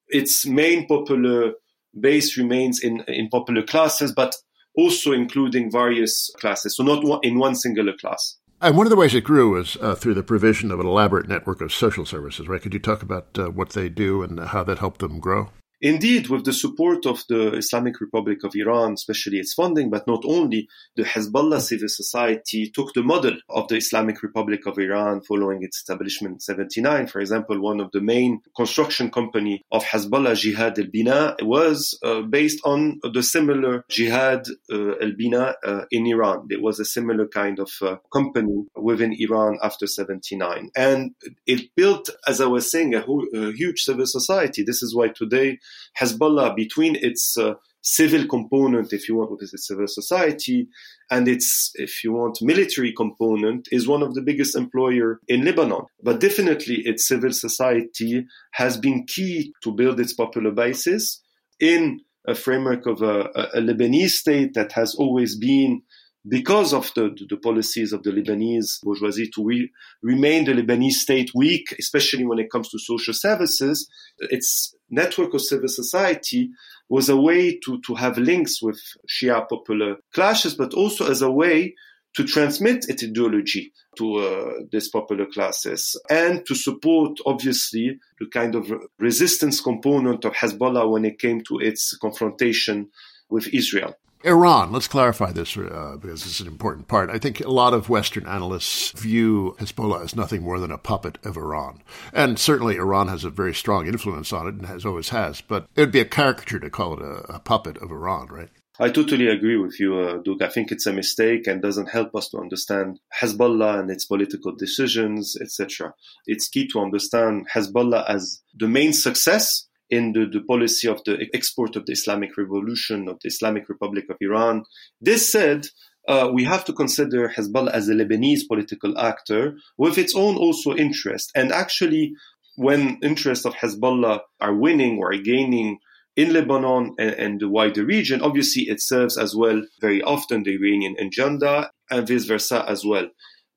[0.08, 1.54] its main popular
[2.00, 4.36] base remains in, in popular classes, but
[4.76, 6.76] also including various classes.
[6.76, 8.38] So not in one singular class.
[8.62, 11.30] And one of the ways it grew was uh, through the provision of an elaborate
[11.30, 12.62] network of social services, right?
[12.62, 15.50] Could you talk about uh, what they do and how that helped them grow?
[15.82, 20.24] Indeed, with the support of the Islamic Republic of Iran, especially its funding, but not
[20.26, 25.64] only, the Hezbollah civil society took the model of the Islamic Republic of Iran following
[25.64, 27.08] its establishment in 79.
[27.08, 32.60] For example, one of the main construction company of Hezbollah, Jihad al-Bina, was uh, based
[32.66, 36.48] on the similar Jihad uh, al-Bina uh, in Iran.
[36.50, 40.72] It was a similar kind of uh, company within Iran after 79.
[40.76, 41.16] And
[41.48, 44.64] it built, as I was saying, a, ho- a huge civil society.
[44.64, 45.60] This is why today
[46.00, 50.68] Hezbollah between its uh, civil component, if you want, what is it, civil society,
[51.10, 55.86] and its, if you want, military component is one of the biggest employer in Lebanon.
[56.04, 61.22] But definitely its civil society has been key to build its popular basis
[61.60, 65.82] in a framework of a, a Lebanese state that has always been
[66.28, 71.32] because of the, the, policies of the Lebanese bourgeoisie to re, remain the Lebanese state
[71.34, 76.50] weak, especially when it comes to social services, its network of civil society
[76.90, 81.32] was a way to, to have links with Shia popular clashes, but also as a
[81.32, 81.76] way
[82.16, 88.56] to transmit its ideology to uh, these popular classes and to support, obviously, the kind
[88.56, 92.90] of resistance component of Hezbollah when it came to its confrontation
[93.30, 93.96] with Israel.
[94.26, 97.10] Iran, let's clarify this uh, because this is an important part.
[97.10, 101.18] I think a lot of Western analysts view Hezbollah as nothing more than a puppet
[101.24, 101.82] of Iran.
[102.12, 105.68] And certainly Iran has a very strong influence on it and has always has, but
[105.74, 108.50] it would be a caricature to call it a, a puppet of Iran, right?
[108.78, 110.42] I totally agree with you, uh, Doug.
[110.42, 114.54] I think it's a mistake and doesn't help us to understand Hezbollah and its political
[114.54, 115.94] decisions, etc.
[116.26, 121.28] It's key to understand Hezbollah as the main success in the, the policy of the
[121.34, 124.64] export of the Islamic Revolution of the Islamic Republic of Iran.
[125.02, 125.68] This said,
[126.08, 130.76] uh, we have to consider Hezbollah as a Lebanese political actor with its own also
[130.76, 131.32] interest.
[131.36, 132.14] And actually,
[132.56, 135.80] when interests of Hezbollah are winning or are gaining
[136.16, 140.56] in Lebanon and, and, the wider region, obviously it serves as well very often the
[140.56, 143.08] Iranian agenda and vice versa as well.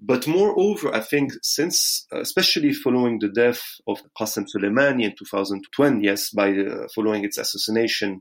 [0.04, 6.04] But moreover, I think since, uh, especially following the death of Qasem Soleimani in 2020,
[6.04, 8.20] yes, by the, following its assassination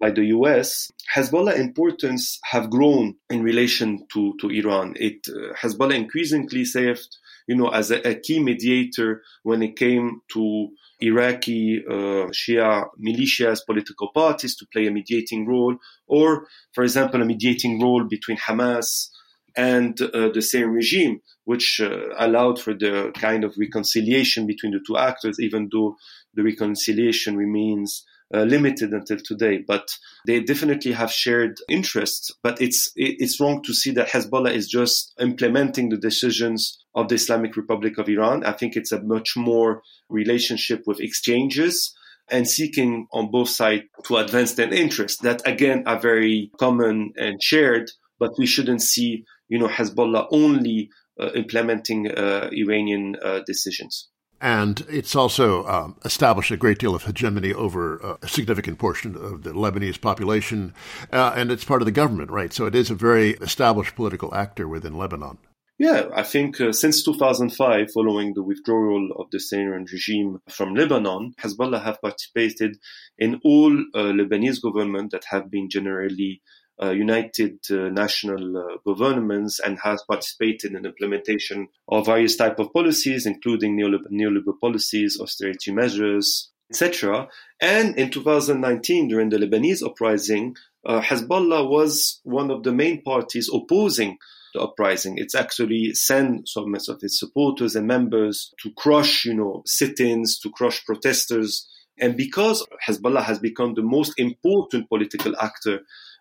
[0.00, 4.94] by the US, Hezbollah importance have grown in relation to, to Iran.
[4.96, 7.16] It uh, Hezbollah increasingly served,
[7.46, 10.68] you know, as a, a, key mediator when it came to
[11.00, 15.76] Iraqi uh, Shia militias, political parties to play a mediating role,
[16.08, 19.10] or, for example, a mediating role between Hamas
[19.56, 24.80] and uh, the same regime, which uh, allowed for the kind of reconciliation between the
[24.86, 25.96] two actors, even though
[26.34, 29.58] the reconciliation remains uh, limited until today.
[29.66, 29.88] But
[30.26, 32.30] they definitely have shared interests.
[32.42, 37.16] But it's it's wrong to see that Hezbollah is just implementing the decisions of the
[37.16, 38.44] Islamic Republic of Iran.
[38.44, 41.94] I think it's a much more relationship with exchanges
[42.30, 47.42] and seeking on both sides to advance their interests that again are very common and
[47.42, 50.88] shared but we shouldn't see you know, Hezbollah only
[51.20, 54.08] uh, implementing uh, Iranian uh, decisions.
[54.40, 59.14] And it's also um, established a great deal of hegemony over uh, a significant portion
[59.14, 60.72] of the Lebanese population,
[61.12, 62.50] uh, and it's part of the government, right?
[62.50, 65.36] So it is a very established political actor within Lebanon.
[65.78, 71.32] Yeah, I think uh, since 2005, following the withdrawal of the Syrian regime from Lebanon,
[71.42, 72.78] Hezbollah have participated
[73.18, 79.78] in all Lebanese government that have been generally uh, united uh, national uh, governments and
[79.82, 86.50] has participated in implementation of various type of policies, including neoliberal, neoliberal policies, austerity measures,
[86.70, 87.28] etc.
[87.60, 90.56] And in 2019, during the Lebanese uprising,
[90.86, 94.16] uh, Hezbollah was one of the main parties opposing
[94.54, 95.18] the uprising.
[95.18, 100.50] It's actually sent some of its supporters and members to crush, you know, sit-ins, to
[100.50, 101.68] crush protesters.
[101.98, 105.80] And because Hezbollah has become the most important political actor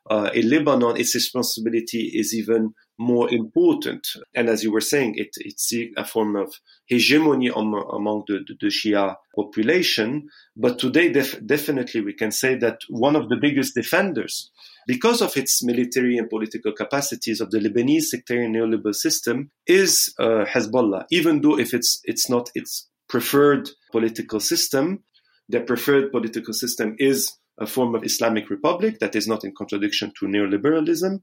[0.10, 4.05] uh, in Lebanon, its responsibility is even more important.
[4.36, 6.53] And as you were saying, it, it's a form of
[6.88, 10.28] hegemony among the, the, Shia population.
[10.57, 14.51] But today, def- definitely, we can say that one of the biggest defenders,
[14.86, 20.43] because of its military and political capacities of the Lebanese sectarian neoliberal system, is uh,
[20.45, 21.05] Hezbollah.
[21.10, 25.03] Even though if it's it's not its preferred political system,
[25.47, 30.12] their preferred political system is a form of Islamic republic that is not in contradiction
[30.20, 31.20] to neoliberalism.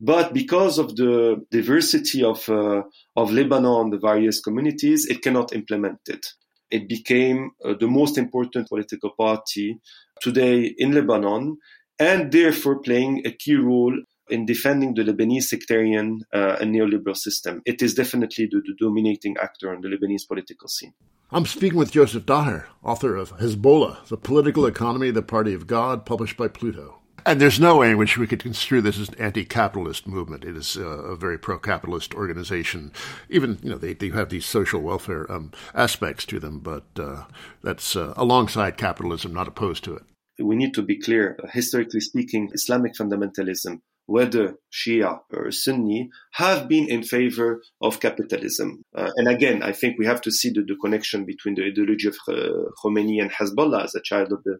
[0.00, 2.82] But because of the diversity of, uh,
[3.16, 6.26] of Lebanon, the various communities, it cannot implement it.
[6.70, 9.78] It became uh, the most important political party
[10.20, 11.56] today in Lebanon
[11.98, 13.96] and therefore playing a key role
[14.30, 17.62] in defending the Lebanese sectarian uh, and neoliberal system.
[17.66, 20.94] It is definitely the, the dominating actor on the Lebanese political scene.
[21.30, 25.66] I'm speaking with Joseph Daher, author of Hezbollah, The Political Economy, of the Party of
[25.66, 27.00] God, published by Pluto.
[27.26, 30.44] And there's no way in which we could construe this as an anti-capitalist movement.
[30.44, 32.92] It is uh, a very pro-capitalist organization.
[33.30, 37.24] Even you know they, they have these social welfare um, aspects to them, but uh,
[37.62, 40.02] that's uh, alongside capitalism, not opposed to it.
[40.38, 41.38] We need to be clear.
[41.52, 48.82] Historically speaking, Islamic fundamentalism whether Shia or Sunni, have been in favor of capitalism.
[48.94, 52.08] Uh, and again, I think we have to see the, the connection between the ideology
[52.08, 54.58] of uh, Khomeini and Hezbollah as a child of the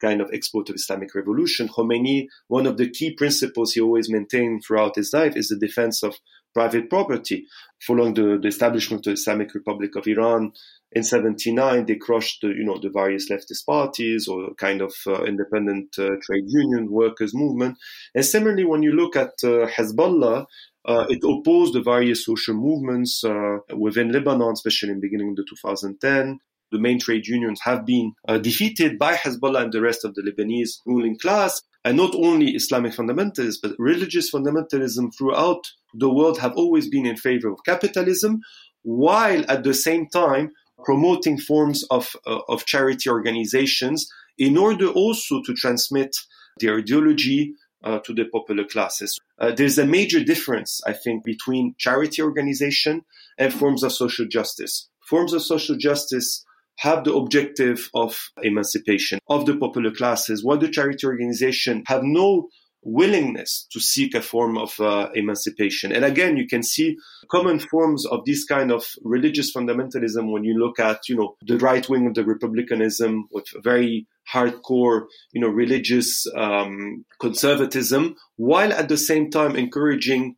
[0.00, 1.68] kind of export of Islamic revolution.
[1.68, 6.02] Khomeini, one of the key principles he always maintained throughout his life is the defense
[6.02, 6.16] of
[6.56, 7.46] private property.
[7.86, 10.52] Following the, the establishment of the Islamic Republic of Iran
[10.92, 15.24] in 79, they crushed the, you know, the various leftist parties or kind of uh,
[15.24, 17.76] independent uh, trade union workers movement.
[18.14, 20.46] And similarly, when you look at uh, Hezbollah,
[20.86, 25.36] uh, it opposed the various social movements uh, within Lebanon, especially in the beginning of
[25.36, 26.38] the 2010
[26.72, 30.22] the main trade unions have been uh, defeated by Hezbollah and the rest of the
[30.22, 31.62] Lebanese ruling class.
[31.86, 35.62] And not only Islamic fundamentalists, but religious fundamentalism throughout
[35.94, 38.40] the world have always been in favor of capitalism,
[38.82, 40.50] while at the same time
[40.84, 46.16] promoting forms of, uh, of charity organizations in order also to transmit
[46.58, 49.20] their ideology uh, to the popular classes.
[49.38, 53.02] Uh, there's a major difference, I think, between charity organization
[53.38, 54.88] and forms of social justice.
[55.08, 56.44] Forms of social justice
[56.78, 62.48] have the objective of emancipation of the popular classes, while the charity organization have no
[62.82, 65.90] willingness to seek a form of uh, emancipation.
[65.90, 66.96] And again, you can see
[67.28, 71.58] common forms of this kind of religious fundamentalism when you look at, you know, the
[71.58, 78.88] right wing of the republicanism with very hardcore, you know, religious um, conservatism, while at
[78.88, 80.36] the same time encouraging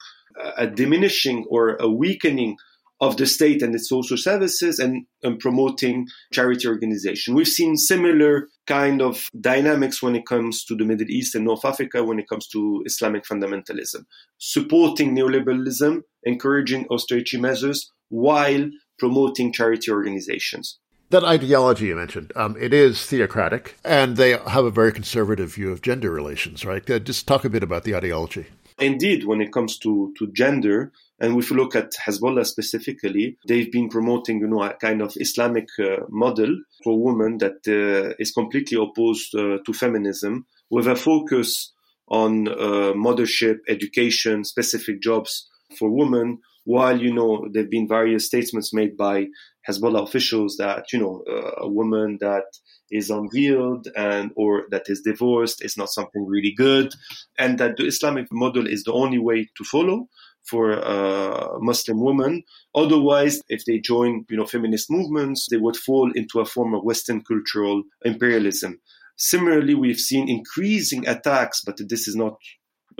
[0.56, 2.56] a diminishing or a weakening
[3.00, 7.34] of the state and its social services and, and promoting charity organization.
[7.34, 11.64] We've seen similar kind of dynamics when it comes to the Middle East and North
[11.64, 14.04] Africa when it comes to Islamic fundamentalism,
[14.38, 18.68] supporting neoliberalism, encouraging austerity measures while
[18.98, 20.78] promoting charity organizations.
[21.10, 25.72] That ideology you mentioned, um, it is theocratic, and they have a very conservative view
[25.72, 26.88] of gender relations, right?
[26.90, 28.46] Uh, just talk a bit about the ideology.
[28.78, 33.70] Indeed, when it comes to, to gender, and if you look at Hezbollah specifically, they've
[33.72, 38.30] been promoting, you know, a kind of Islamic uh, model for women that uh, is
[38.30, 41.72] completely opposed uh, to feminism, with a focus
[42.08, 46.38] on uh, mothership, education, specific jobs for women.
[46.64, 49.26] While you know there've been various statements made by
[49.68, 52.44] Hezbollah officials that you know uh, a woman that
[52.90, 56.92] is unveiled and or that is divorced is not something really good,
[57.38, 60.08] and that the Islamic model is the only way to follow
[60.48, 62.42] for Muslim woman.
[62.74, 66.84] Otherwise, if they join, you know, feminist movements, they would fall into a form of
[66.84, 68.80] Western cultural imperialism.
[69.16, 72.36] Similarly, we've seen increasing attacks, but this is not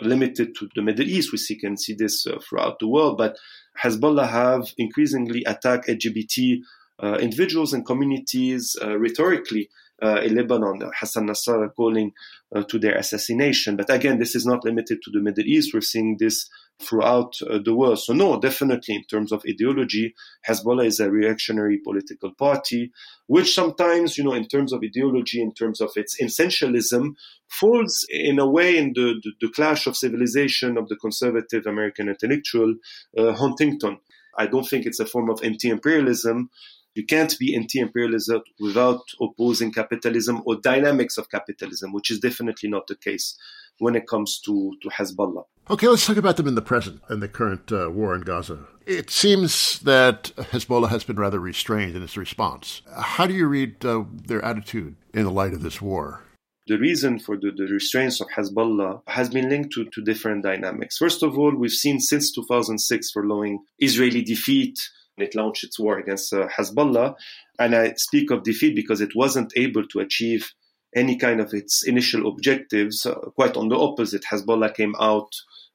[0.00, 1.32] limited to the Middle East.
[1.32, 3.36] We see, can see this uh, throughout the world, but
[3.82, 6.58] Hezbollah have increasingly attacked LGBT
[7.00, 9.68] uh, individuals and communities uh, rhetorically
[10.02, 12.12] uh, in Lebanon, Hassan Nasrallah calling
[12.54, 13.76] uh, to their assassination.
[13.76, 15.72] But again, this is not limited to the Middle East.
[15.72, 16.48] We're seeing this
[16.80, 17.98] throughout uh, the world.
[17.98, 20.14] So no, definitely in terms of ideology,
[20.48, 22.92] Hezbollah is a reactionary political party,
[23.26, 27.14] which sometimes, you know, in terms of ideology, in terms of its essentialism,
[27.48, 32.08] falls in a way in the, the, the clash of civilization of the conservative American
[32.08, 32.74] intellectual
[33.16, 33.98] uh, Huntington.
[34.38, 36.48] I don't think it's a form of anti-imperialism.
[36.94, 42.86] You can't be anti-imperialism without opposing capitalism or dynamics of capitalism, which is definitely not
[42.86, 43.36] the case
[43.78, 45.44] when it comes to, to Hezbollah.
[45.70, 48.60] Okay, let's talk about them in the present, and the current uh, war in Gaza.
[48.86, 52.80] It seems that Hezbollah has been rather restrained in its response.
[52.96, 56.22] How do you read uh, their attitude in the light of this war?
[56.68, 60.98] the reason for the, the restraints of Hezbollah has been linked to, to different dynamics.
[60.98, 64.78] First of all, we've seen since 2006 following Israeli defeat,
[65.16, 67.14] it launched its war against uh, Hezbollah.
[67.58, 70.52] And I speak of defeat because it wasn't able to achieve
[70.94, 73.04] any kind of its initial objectives.
[73.04, 75.30] Uh, quite on the opposite, Hezbollah came out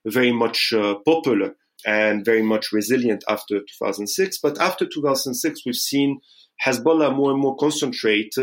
[0.05, 1.55] very much uh, popular
[1.85, 4.39] and very much resilient after 2006.
[4.41, 6.19] But after 2006, we've seen
[6.65, 8.33] Hezbollah more and more concentrate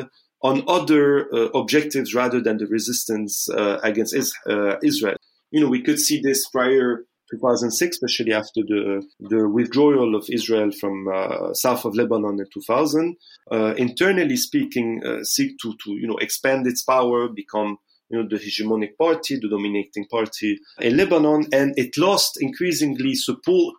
[0.42, 5.16] on other uh, objectives rather than the resistance uh, against is, uh, Israel.
[5.50, 10.70] You know, we could see this prior 2006, especially after the, the withdrawal of Israel
[10.72, 13.16] from uh, south of Lebanon in 2000.
[13.50, 17.78] Uh, internally speaking, uh, seek to, to, you know, expand its power, become
[18.10, 23.76] you know, the hegemonic party, the dominating party in Lebanon, and it lost increasingly support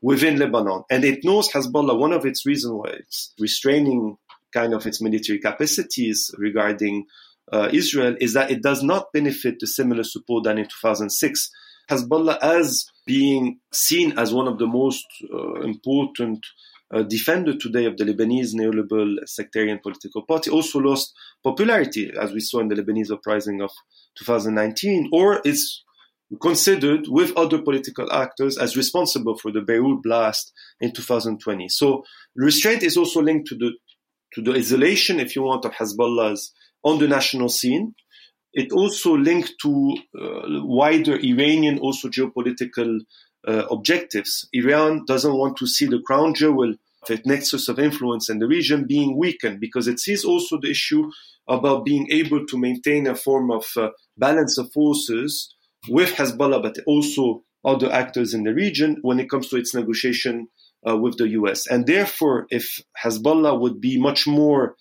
[0.00, 0.84] within Lebanon.
[0.90, 4.16] And it knows Hezbollah, one of its reasons why it's restraining
[4.52, 7.06] kind of its military capacities regarding
[7.52, 11.50] uh, Israel is that it does not benefit the similar support than in 2006.
[11.90, 16.44] Hezbollah as being seen as one of the most uh, important
[16.92, 21.12] uh, defender today of the Lebanese neoliberal sectarian political party also lost
[21.42, 23.70] popularity, as we saw in the Lebanese uprising of
[24.18, 25.82] 2019, or is
[26.40, 31.68] considered with other political actors as responsible for the Beirut blast in 2020.
[31.68, 32.04] So
[32.36, 33.72] restraint is also linked to the
[34.34, 37.94] to the isolation, if you want, of Hezbollah's on the national scene.
[38.52, 43.00] It also linked to uh, wider Iranian also geopolitical
[43.46, 44.48] uh, objectives.
[44.52, 48.46] Iran doesn't want to see the crown jewel of its nexus of influence in the
[48.46, 51.10] region being weakened because it sees also the issue
[51.48, 55.54] about being able to maintain a form of uh, balance of forces
[55.88, 60.48] with Hezbollah, but also other actors in the region when it comes to its negotiation
[60.88, 61.66] uh, with the US.
[61.66, 64.76] And therefore, if Hezbollah would be much more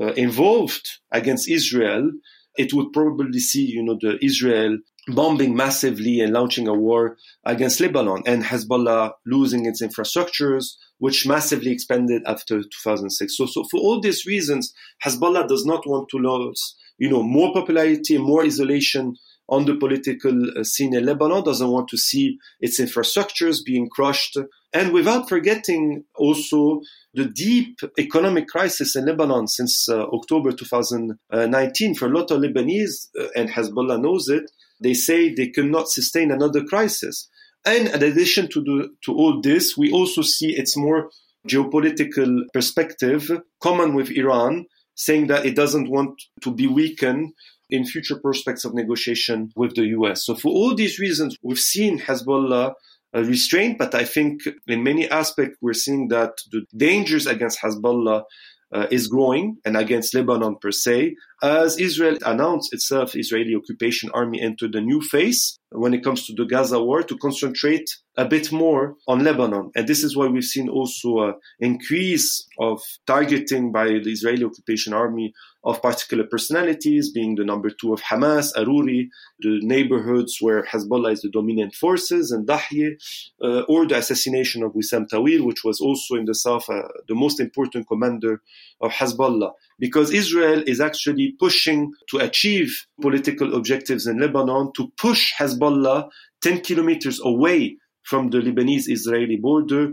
[0.00, 2.10] uh, involved against Israel,
[2.56, 4.78] it would probably see, you know, the Israel
[5.08, 11.70] bombing massively and launching a war against Lebanon and Hezbollah losing its infrastructures, which massively
[11.70, 13.36] expanded after 2006.
[13.36, 17.52] So, so for all these reasons, Hezbollah does not want to lose, you know, more
[17.52, 19.14] popularity, more isolation
[19.48, 24.36] on the political uh, scene in Lebanon, doesn't want to see its infrastructures being crushed.
[24.76, 26.82] And without forgetting also
[27.14, 33.08] the deep economic crisis in Lebanon since uh, October 2019 for a lot of Lebanese,
[33.18, 37.26] uh, and Hezbollah knows it, they say they cannot sustain another crisis.
[37.64, 41.08] And in addition to, the, to all this, we also see its more
[41.48, 43.30] geopolitical perspective
[43.62, 47.32] common with Iran, saying that it doesn't want to be weakened
[47.70, 50.26] in future prospects of negotiation with the US.
[50.26, 52.74] So for all these reasons, we've seen Hezbollah
[53.20, 58.24] restrained, but I think in many aspects we're seeing that the dangers against Hezbollah
[58.72, 64.40] uh, is growing and against Lebanon per se, as Israel announced itself, Israeli occupation army
[64.40, 68.50] entered a new phase when it comes to the Gaza war to concentrate a bit
[68.50, 69.70] more on Lebanon.
[69.74, 74.94] And this is why we've seen also an increase of targeting by the Israeli occupation
[74.94, 75.34] army
[75.64, 79.08] of particular personalities, being the number two of Hamas, Aruri,
[79.40, 82.94] the neighborhoods where Hezbollah is the dominant forces, and Dahye,
[83.42, 87.16] uh, or the assassination of Wissam Tawil, which was also in the south uh, the
[87.16, 88.40] most important commander
[88.80, 89.52] of Hezbollah.
[89.78, 96.08] Because Israel is actually pushing to achieve political objectives in Lebanon to push Hezbollah
[96.42, 99.92] 10 kilometers away from the Lebanese Israeli border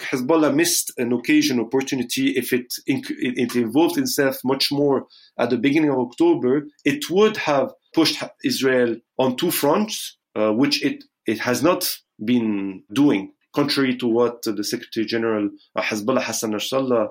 [0.00, 5.06] Hezbollah missed an occasion opportunity if it, it involved itself much more
[5.38, 6.66] at the beginning of October.
[6.84, 11.88] It would have pushed Israel on two fronts, uh, which it, it has not
[12.24, 17.08] been doing, contrary to what the Secretary General uh, Hezbollah Hassan Nasrallah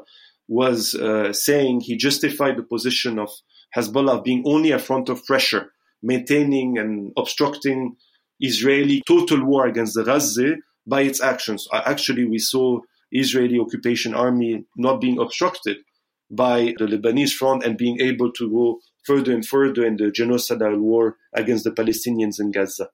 [0.52, 1.80] was uh, saying.
[1.80, 3.30] He justified the position of
[3.76, 5.72] Hezbollah being only a front of pressure,
[6.04, 7.96] maintaining and obstructing
[8.42, 11.70] Israeli total war against the Gaza by its actions.
[11.72, 12.82] Uh, actually, we saw
[13.14, 15.78] Israeli occupation army not being obstructed
[16.30, 20.80] by the Lebanese front and being able to go further and further in the genocidal
[20.80, 22.90] war against the Palestinians in Gaza.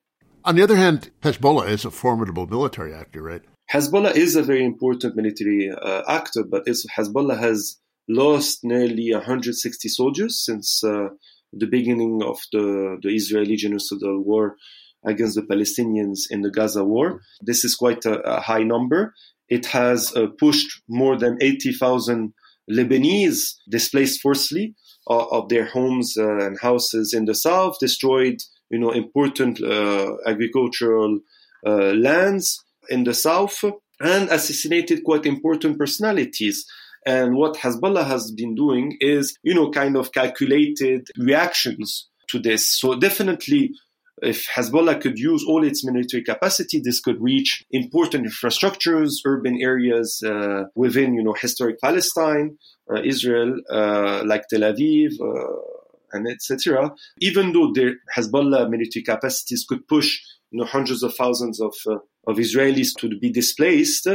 [0.45, 3.41] On the other hand, Hezbollah is a formidable military actor, right?
[3.71, 10.41] Hezbollah is a very important military uh, actor, but Hezbollah has lost nearly 160 soldiers
[10.45, 11.09] since uh,
[11.51, 14.55] the beginning of the, the Israeli genocidal war
[15.05, 17.21] against the Palestinians in the Gaza war.
[17.41, 19.13] This is quite a, a high number.
[19.49, 22.33] It has uh, pushed more than 80,000
[22.71, 24.75] Lebanese displaced forcibly
[25.09, 28.37] uh, of their homes uh, and houses in the south, destroyed
[28.69, 31.19] you know important uh, agricultural
[31.65, 33.63] lands in the south,
[33.99, 36.65] and assassinated quite important personalities.
[37.05, 42.69] And what Hezbollah has been doing is, you know, kind of calculated reactions to this.
[42.69, 43.71] So definitely
[44.21, 50.23] if Hezbollah could use all its military capacity, this could reach important infrastructures, urban areas
[50.25, 52.57] uh, within, you know, historic Palestine,
[52.91, 55.61] uh, Israel, uh, like Tel Aviv, uh,
[56.13, 56.91] and etc.
[57.19, 60.19] Even though their Hezbollah military capacities could push,
[60.51, 64.07] you know, hundreds of thousands of uh, of Israelis to be displaced,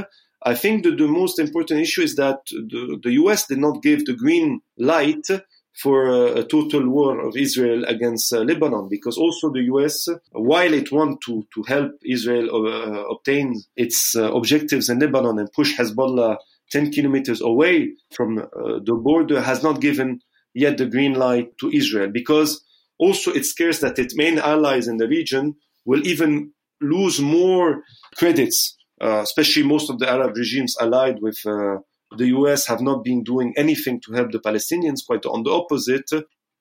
[0.45, 4.05] I think that the most important issue is that the, the US did not give
[4.05, 5.27] the green light
[5.75, 10.73] for a, a, total war of Israel against uh, Lebanon, because also the US, while
[10.75, 15.77] it wants to, to help Israel uh, obtain its uh, objectives in Lebanon and push
[15.79, 16.37] Hezbollah
[16.71, 18.45] 10 kilometers away from uh,
[18.85, 20.21] the border, has not given
[20.55, 22.63] yet the green light to Israel, because
[22.99, 25.55] also it scares that its main allies in the region
[25.85, 27.83] will even lose more
[28.17, 31.79] credits, uh, especially most of the Arab regimes allied with uh,
[32.19, 36.11] the US have not been doing anything to help the Palestinians, quite on the opposite.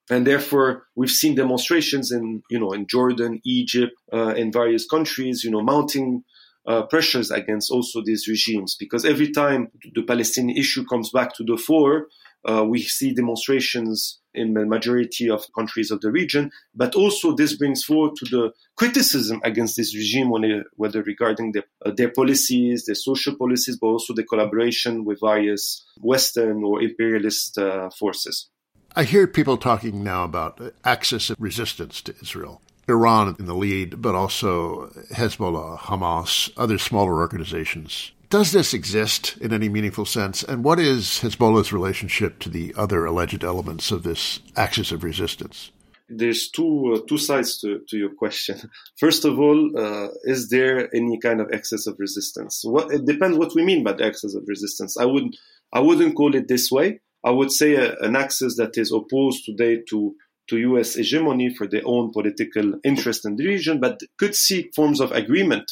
[0.10, 5.44] And therefore, we've seen demonstrations in, you know, in Jordan, Egypt, uh, in various countries,
[5.44, 6.24] you know, mounting
[6.68, 8.76] uh, pressures against also these regimes.
[8.80, 12.08] Because every time the Palestinian issue comes back to the fore,
[12.48, 17.56] uh, we see demonstrations in the majority of countries of the region, but also this
[17.56, 20.32] brings forward to the criticism against this regime,
[20.76, 25.84] whether regarding the, uh, their policies, their social policies, but also the collaboration with various
[26.00, 28.50] Western or imperialist uh, forces.
[28.96, 32.62] I hear people talking now about axis of resistance to Israel.
[32.90, 39.54] Iran in the lead, but also Hezbollah, Hamas, other smaller organizations does this exist in
[39.54, 40.42] any meaningful sense?
[40.42, 45.70] And what is Hezbollah's relationship to the other alleged elements of this axis of resistance?
[46.08, 48.58] There's two uh, two sides to, to your question.
[48.98, 52.62] First of all, uh, is there any kind of axis of resistance?
[52.64, 54.98] What it depends what we mean by the axis of resistance.
[54.98, 55.36] I would
[55.74, 57.02] I wouldn't call it this way.
[57.24, 60.16] I would say a, an axis that is opposed today to
[60.48, 60.96] to U.S.
[60.96, 65.72] hegemony for their own political interest in the region, but could seek forms of agreement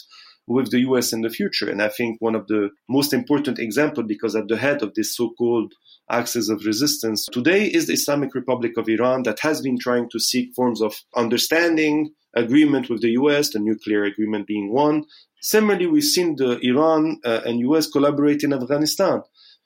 [0.50, 1.70] with the US in the future.
[1.70, 5.16] And I think one of the most important examples, because at the head of this
[5.16, 5.74] so-called
[6.10, 10.20] axis of resistance today is the Islamic Republic of Iran that has been trying to
[10.20, 15.06] seek forms of understanding, agreement with the US, the nuclear agreement being one.
[15.42, 19.22] Similarly, we've seen the Iran uh, and US collaborate in Afghanistan.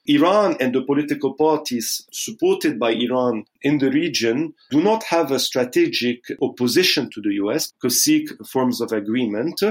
[0.06, 5.38] Iran and the political parties supported by Iran in the region do not have a
[5.38, 9.62] strategic opposition to the US, to seek forms of agreement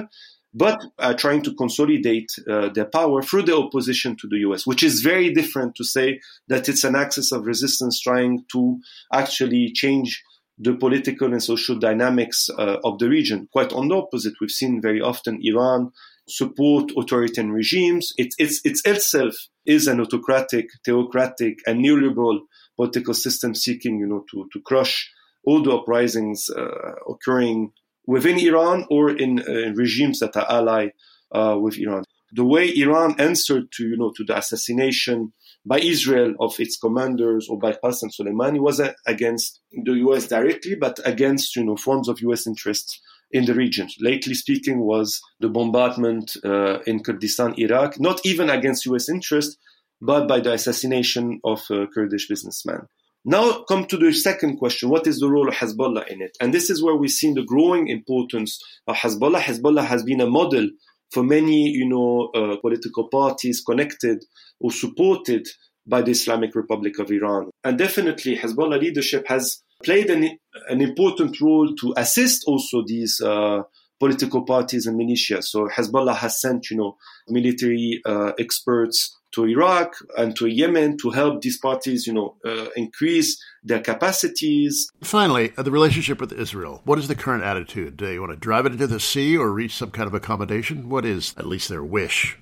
[0.54, 0.84] but
[1.18, 5.34] trying to consolidate uh, their power through the opposition to the US, which is very
[5.34, 8.80] different to say that it's an axis of resistance trying to
[9.12, 10.24] actually change
[10.60, 13.48] the political and social dynamics uh, of the region.
[13.52, 15.92] Quite on the opposite, we've seen very often Iran
[16.28, 18.14] support authoritarian regimes.
[18.18, 19.36] It, it's, it's itself
[19.66, 22.42] is an autocratic, theocratic, and neoliberal
[22.76, 25.12] political system seeking, you know, to, to crush
[25.46, 27.72] all the uprisings uh, occurring
[28.06, 30.92] within Iran or in uh, regimes that are allied
[31.34, 32.04] uh, with Iran.
[32.36, 35.34] The way Iran answered to, you know, to the assassination
[35.66, 40.28] by Israel of its commanders or by Qasem Soleimani wasn't against the U.S.
[40.28, 42.48] directly, but against, you know, forms of U.S.
[42.48, 43.00] interests
[43.32, 43.88] in the region.
[44.00, 49.10] Lately speaking was the bombardment uh, in Kurdistan, Iraq, not even against U.S.
[49.10, 49.58] interest,
[50.02, 52.88] but by the assassination of a Kurdish businessman.
[53.26, 54.90] Now come to the second question.
[54.90, 56.36] What is the role of Hezbollah in it?
[56.42, 59.40] And this is where we've seen the growing importance of Hezbollah.
[59.40, 60.70] Hezbollah has been a model
[61.12, 64.26] for many, you know, uh, political parties connected
[64.60, 65.48] or supported
[65.88, 67.50] by the Islamic Republic of Iran.
[67.64, 73.62] And definitely Hezbollah leadership has played an, an important role to assist also these uh,
[74.00, 75.42] political parties and militia.
[75.42, 76.98] So Hezbollah has sent, you know,
[77.30, 82.68] military uh, experts to Iraq and to Yemen to help these parties, you know, uh,
[82.76, 84.90] increase their capacities.
[85.02, 86.82] Finally, uh, the relationship with Israel.
[86.86, 87.98] What is the current attitude?
[87.98, 90.90] Do they want to drive it into the sea or reach some kind of accommodation?
[90.90, 92.38] What is at least their wish?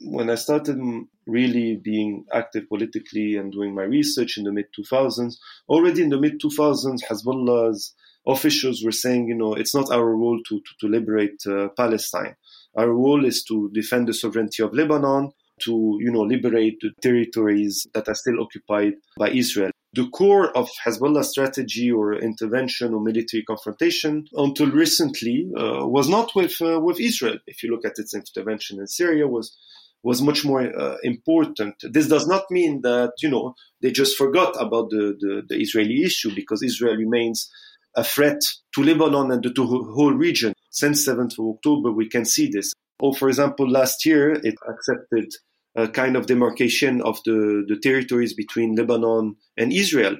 [0.00, 0.78] When I started
[1.26, 5.36] really being active politically and doing my research in the mid 2000s,
[5.68, 7.94] already in the mid 2000s, Hezbollah's
[8.26, 12.36] officials were saying, you know, it's not our role to, to, to liberate uh, Palestine.
[12.76, 15.30] Our role is to defend the sovereignty of Lebanon
[15.64, 19.70] to, you know, liberate the territories that are still occupied by Israel.
[19.92, 26.34] The core of Hezbollah strategy or intervention or military confrontation until recently uh, was not
[26.34, 27.38] with uh, with Israel.
[27.46, 29.56] If you look at its intervention in Syria, was
[30.02, 31.76] was much more uh, important.
[31.82, 36.02] This does not mean that you know they just forgot about the, the, the Israeli
[36.02, 37.48] issue because Israel remains
[37.96, 38.40] a threat
[38.74, 40.52] to Lebanon and to the whole region.
[40.70, 42.72] Since 7th of October, we can see this.
[42.98, 45.32] Or, for example, last year it accepted
[45.76, 50.16] a kind of demarcation of the, the territories between Lebanon and Israel.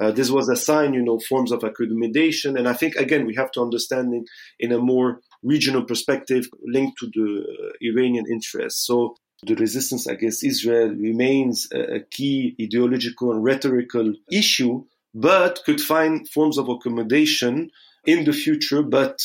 [0.00, 2.56] Uh, this was a sign, you know, forms of accommodation.
[2.56, 4.24] And I think, again, we have to understand in,
[4.60, 8.86] in a more regional perspective linked to the uh, Iranian interests.
[8.86, 14.84] So the resistance against Israel remains a key ideological and rhetorical issue,
[15.14, 17.70] but could find forms of accommodation
[18.04, 18.82] in the future.
[18.82, 19.20] But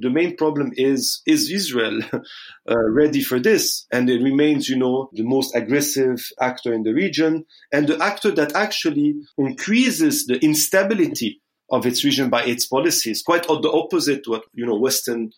[0.00, 3.86] the main problem is is Israel uh, ready for this?
[3.92, 8.30] And it remains, you know, the most aggressive actor in the region and the actor
[8.32, 14.30] that actually increases the instability of its region by its policies, quite the opposite to
[14.30, 15.32] what you know Western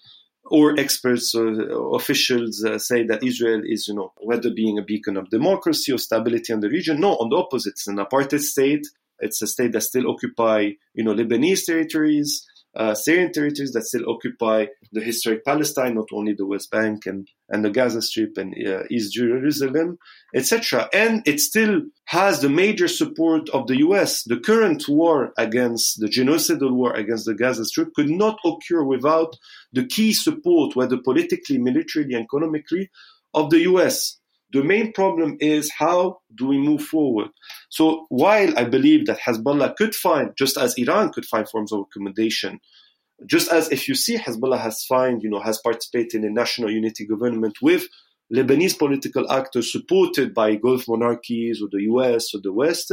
[0.51, 5.17] or experts or officials uh, say that Israel is, you know, whether being a beacon
[5.17, 7.01] of democracy or stability in the region.
[7.01, 8.87] No, on the opposite, it's an apartheid state.
[9.21, 12.47] It's a state that still occupy, you know, Lebanese territories
[12.79, 17.29] uh, Syrian territories that still occupy the historic Palestine, not only the West Bank and,
[17.49, 19.99] and the Gaza Strip and uh, East Jerusalem,
[20.33, 20.89] etc.
[20.93, 24.23] And it still has the major support of the US.
[24.23, 29.37] The current war against the genocidal war against the Gaza Strip could not occur without
[29.73, 32.91] the key support, whether politically, militarily, economically,
[33.35, 34.19] of the US.
[34.53, 37.29] The main problem is how do we move forward?
[37.69, 41.81] So while I believe that Hezbollah could find, just as Iran could find forms of
[41.81, 42.61] accommodation,
[43.27, 46.71] just as if you see Hezbollah has find, you know, has participated in a national
[46.71, 47.89] unity government with
[48.33, 52.93] Lebanese political actors supported by Gulf monarchies or the US or the West,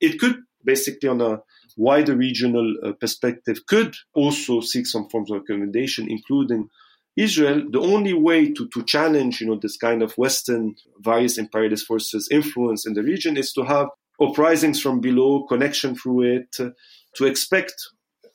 [0.00, 1.40] it could basically on a
[1.76, 6.68] wider regional uh, perspective could also seek some forms of accommodation, including
[7.16, 11.86] Israel, the only way to, to challenge, you know, this kind of Western various imperialist
[11.86, 13.88] forces influence in the region is to have
[14.20, 16.70] uprisings from below, connection through it, uh,
[17.14, 17.74] to expect,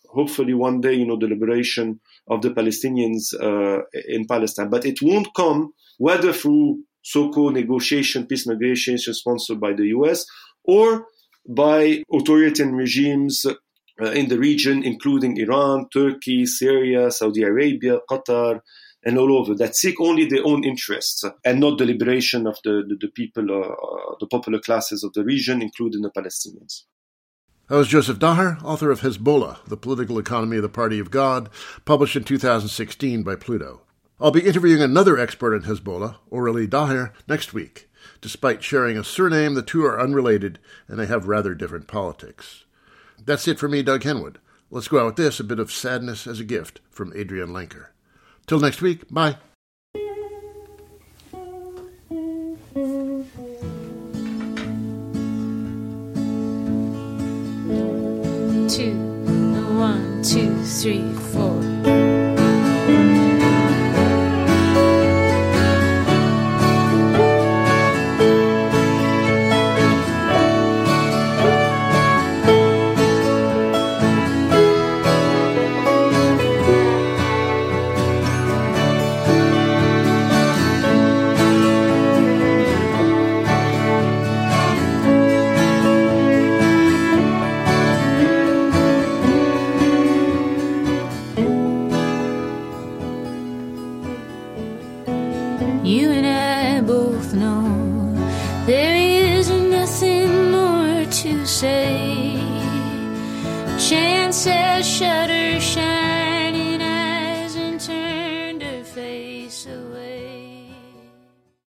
[0.10, 4.70] hopefully one day, you know, the liberation of the Palestinians uh, in Palestine.
[4.70, 10.26] But it won't come whether through so-called negotiation, peace negotiations sponsored by the US,
[10.64, 11.06] or
[11.48, 13.46] by authoritarian regimes
[14.08, 18.62] in the region, including Iran, Turkey, Syria, Saudi Arabia, Qatar,
[19.04, 22.84] and all over that seek only their own interests and not the liberation of the,
[22.88, 26.84] the, the people, uh, uh, the popular classes of the region, including the Palestinians.
[27.68, 31.50] That was Joseph Daher, author of Hezbollah, The Political Economy of the Party of God,
[31.86, 33.82] published in 2016 by Pluto.
[34.20, 37.90] I'll be interviewing another expert in Hezbollah, Aurelie Daher, next week.
[38.20, 42.66] Despite sharing a surname, the two are unrelated and they have rather different politics.
[43.24, 44.38] That's it for me, Doug Henwood.
[44.70, 47.88] Let's go out with this a bit of sadness as a gift from Adrianne Lenker.
[48.48, 49.38] Till next week, bye.
[58.70, 58.96] Two,
[59.78, 61.71] one, two, three, four.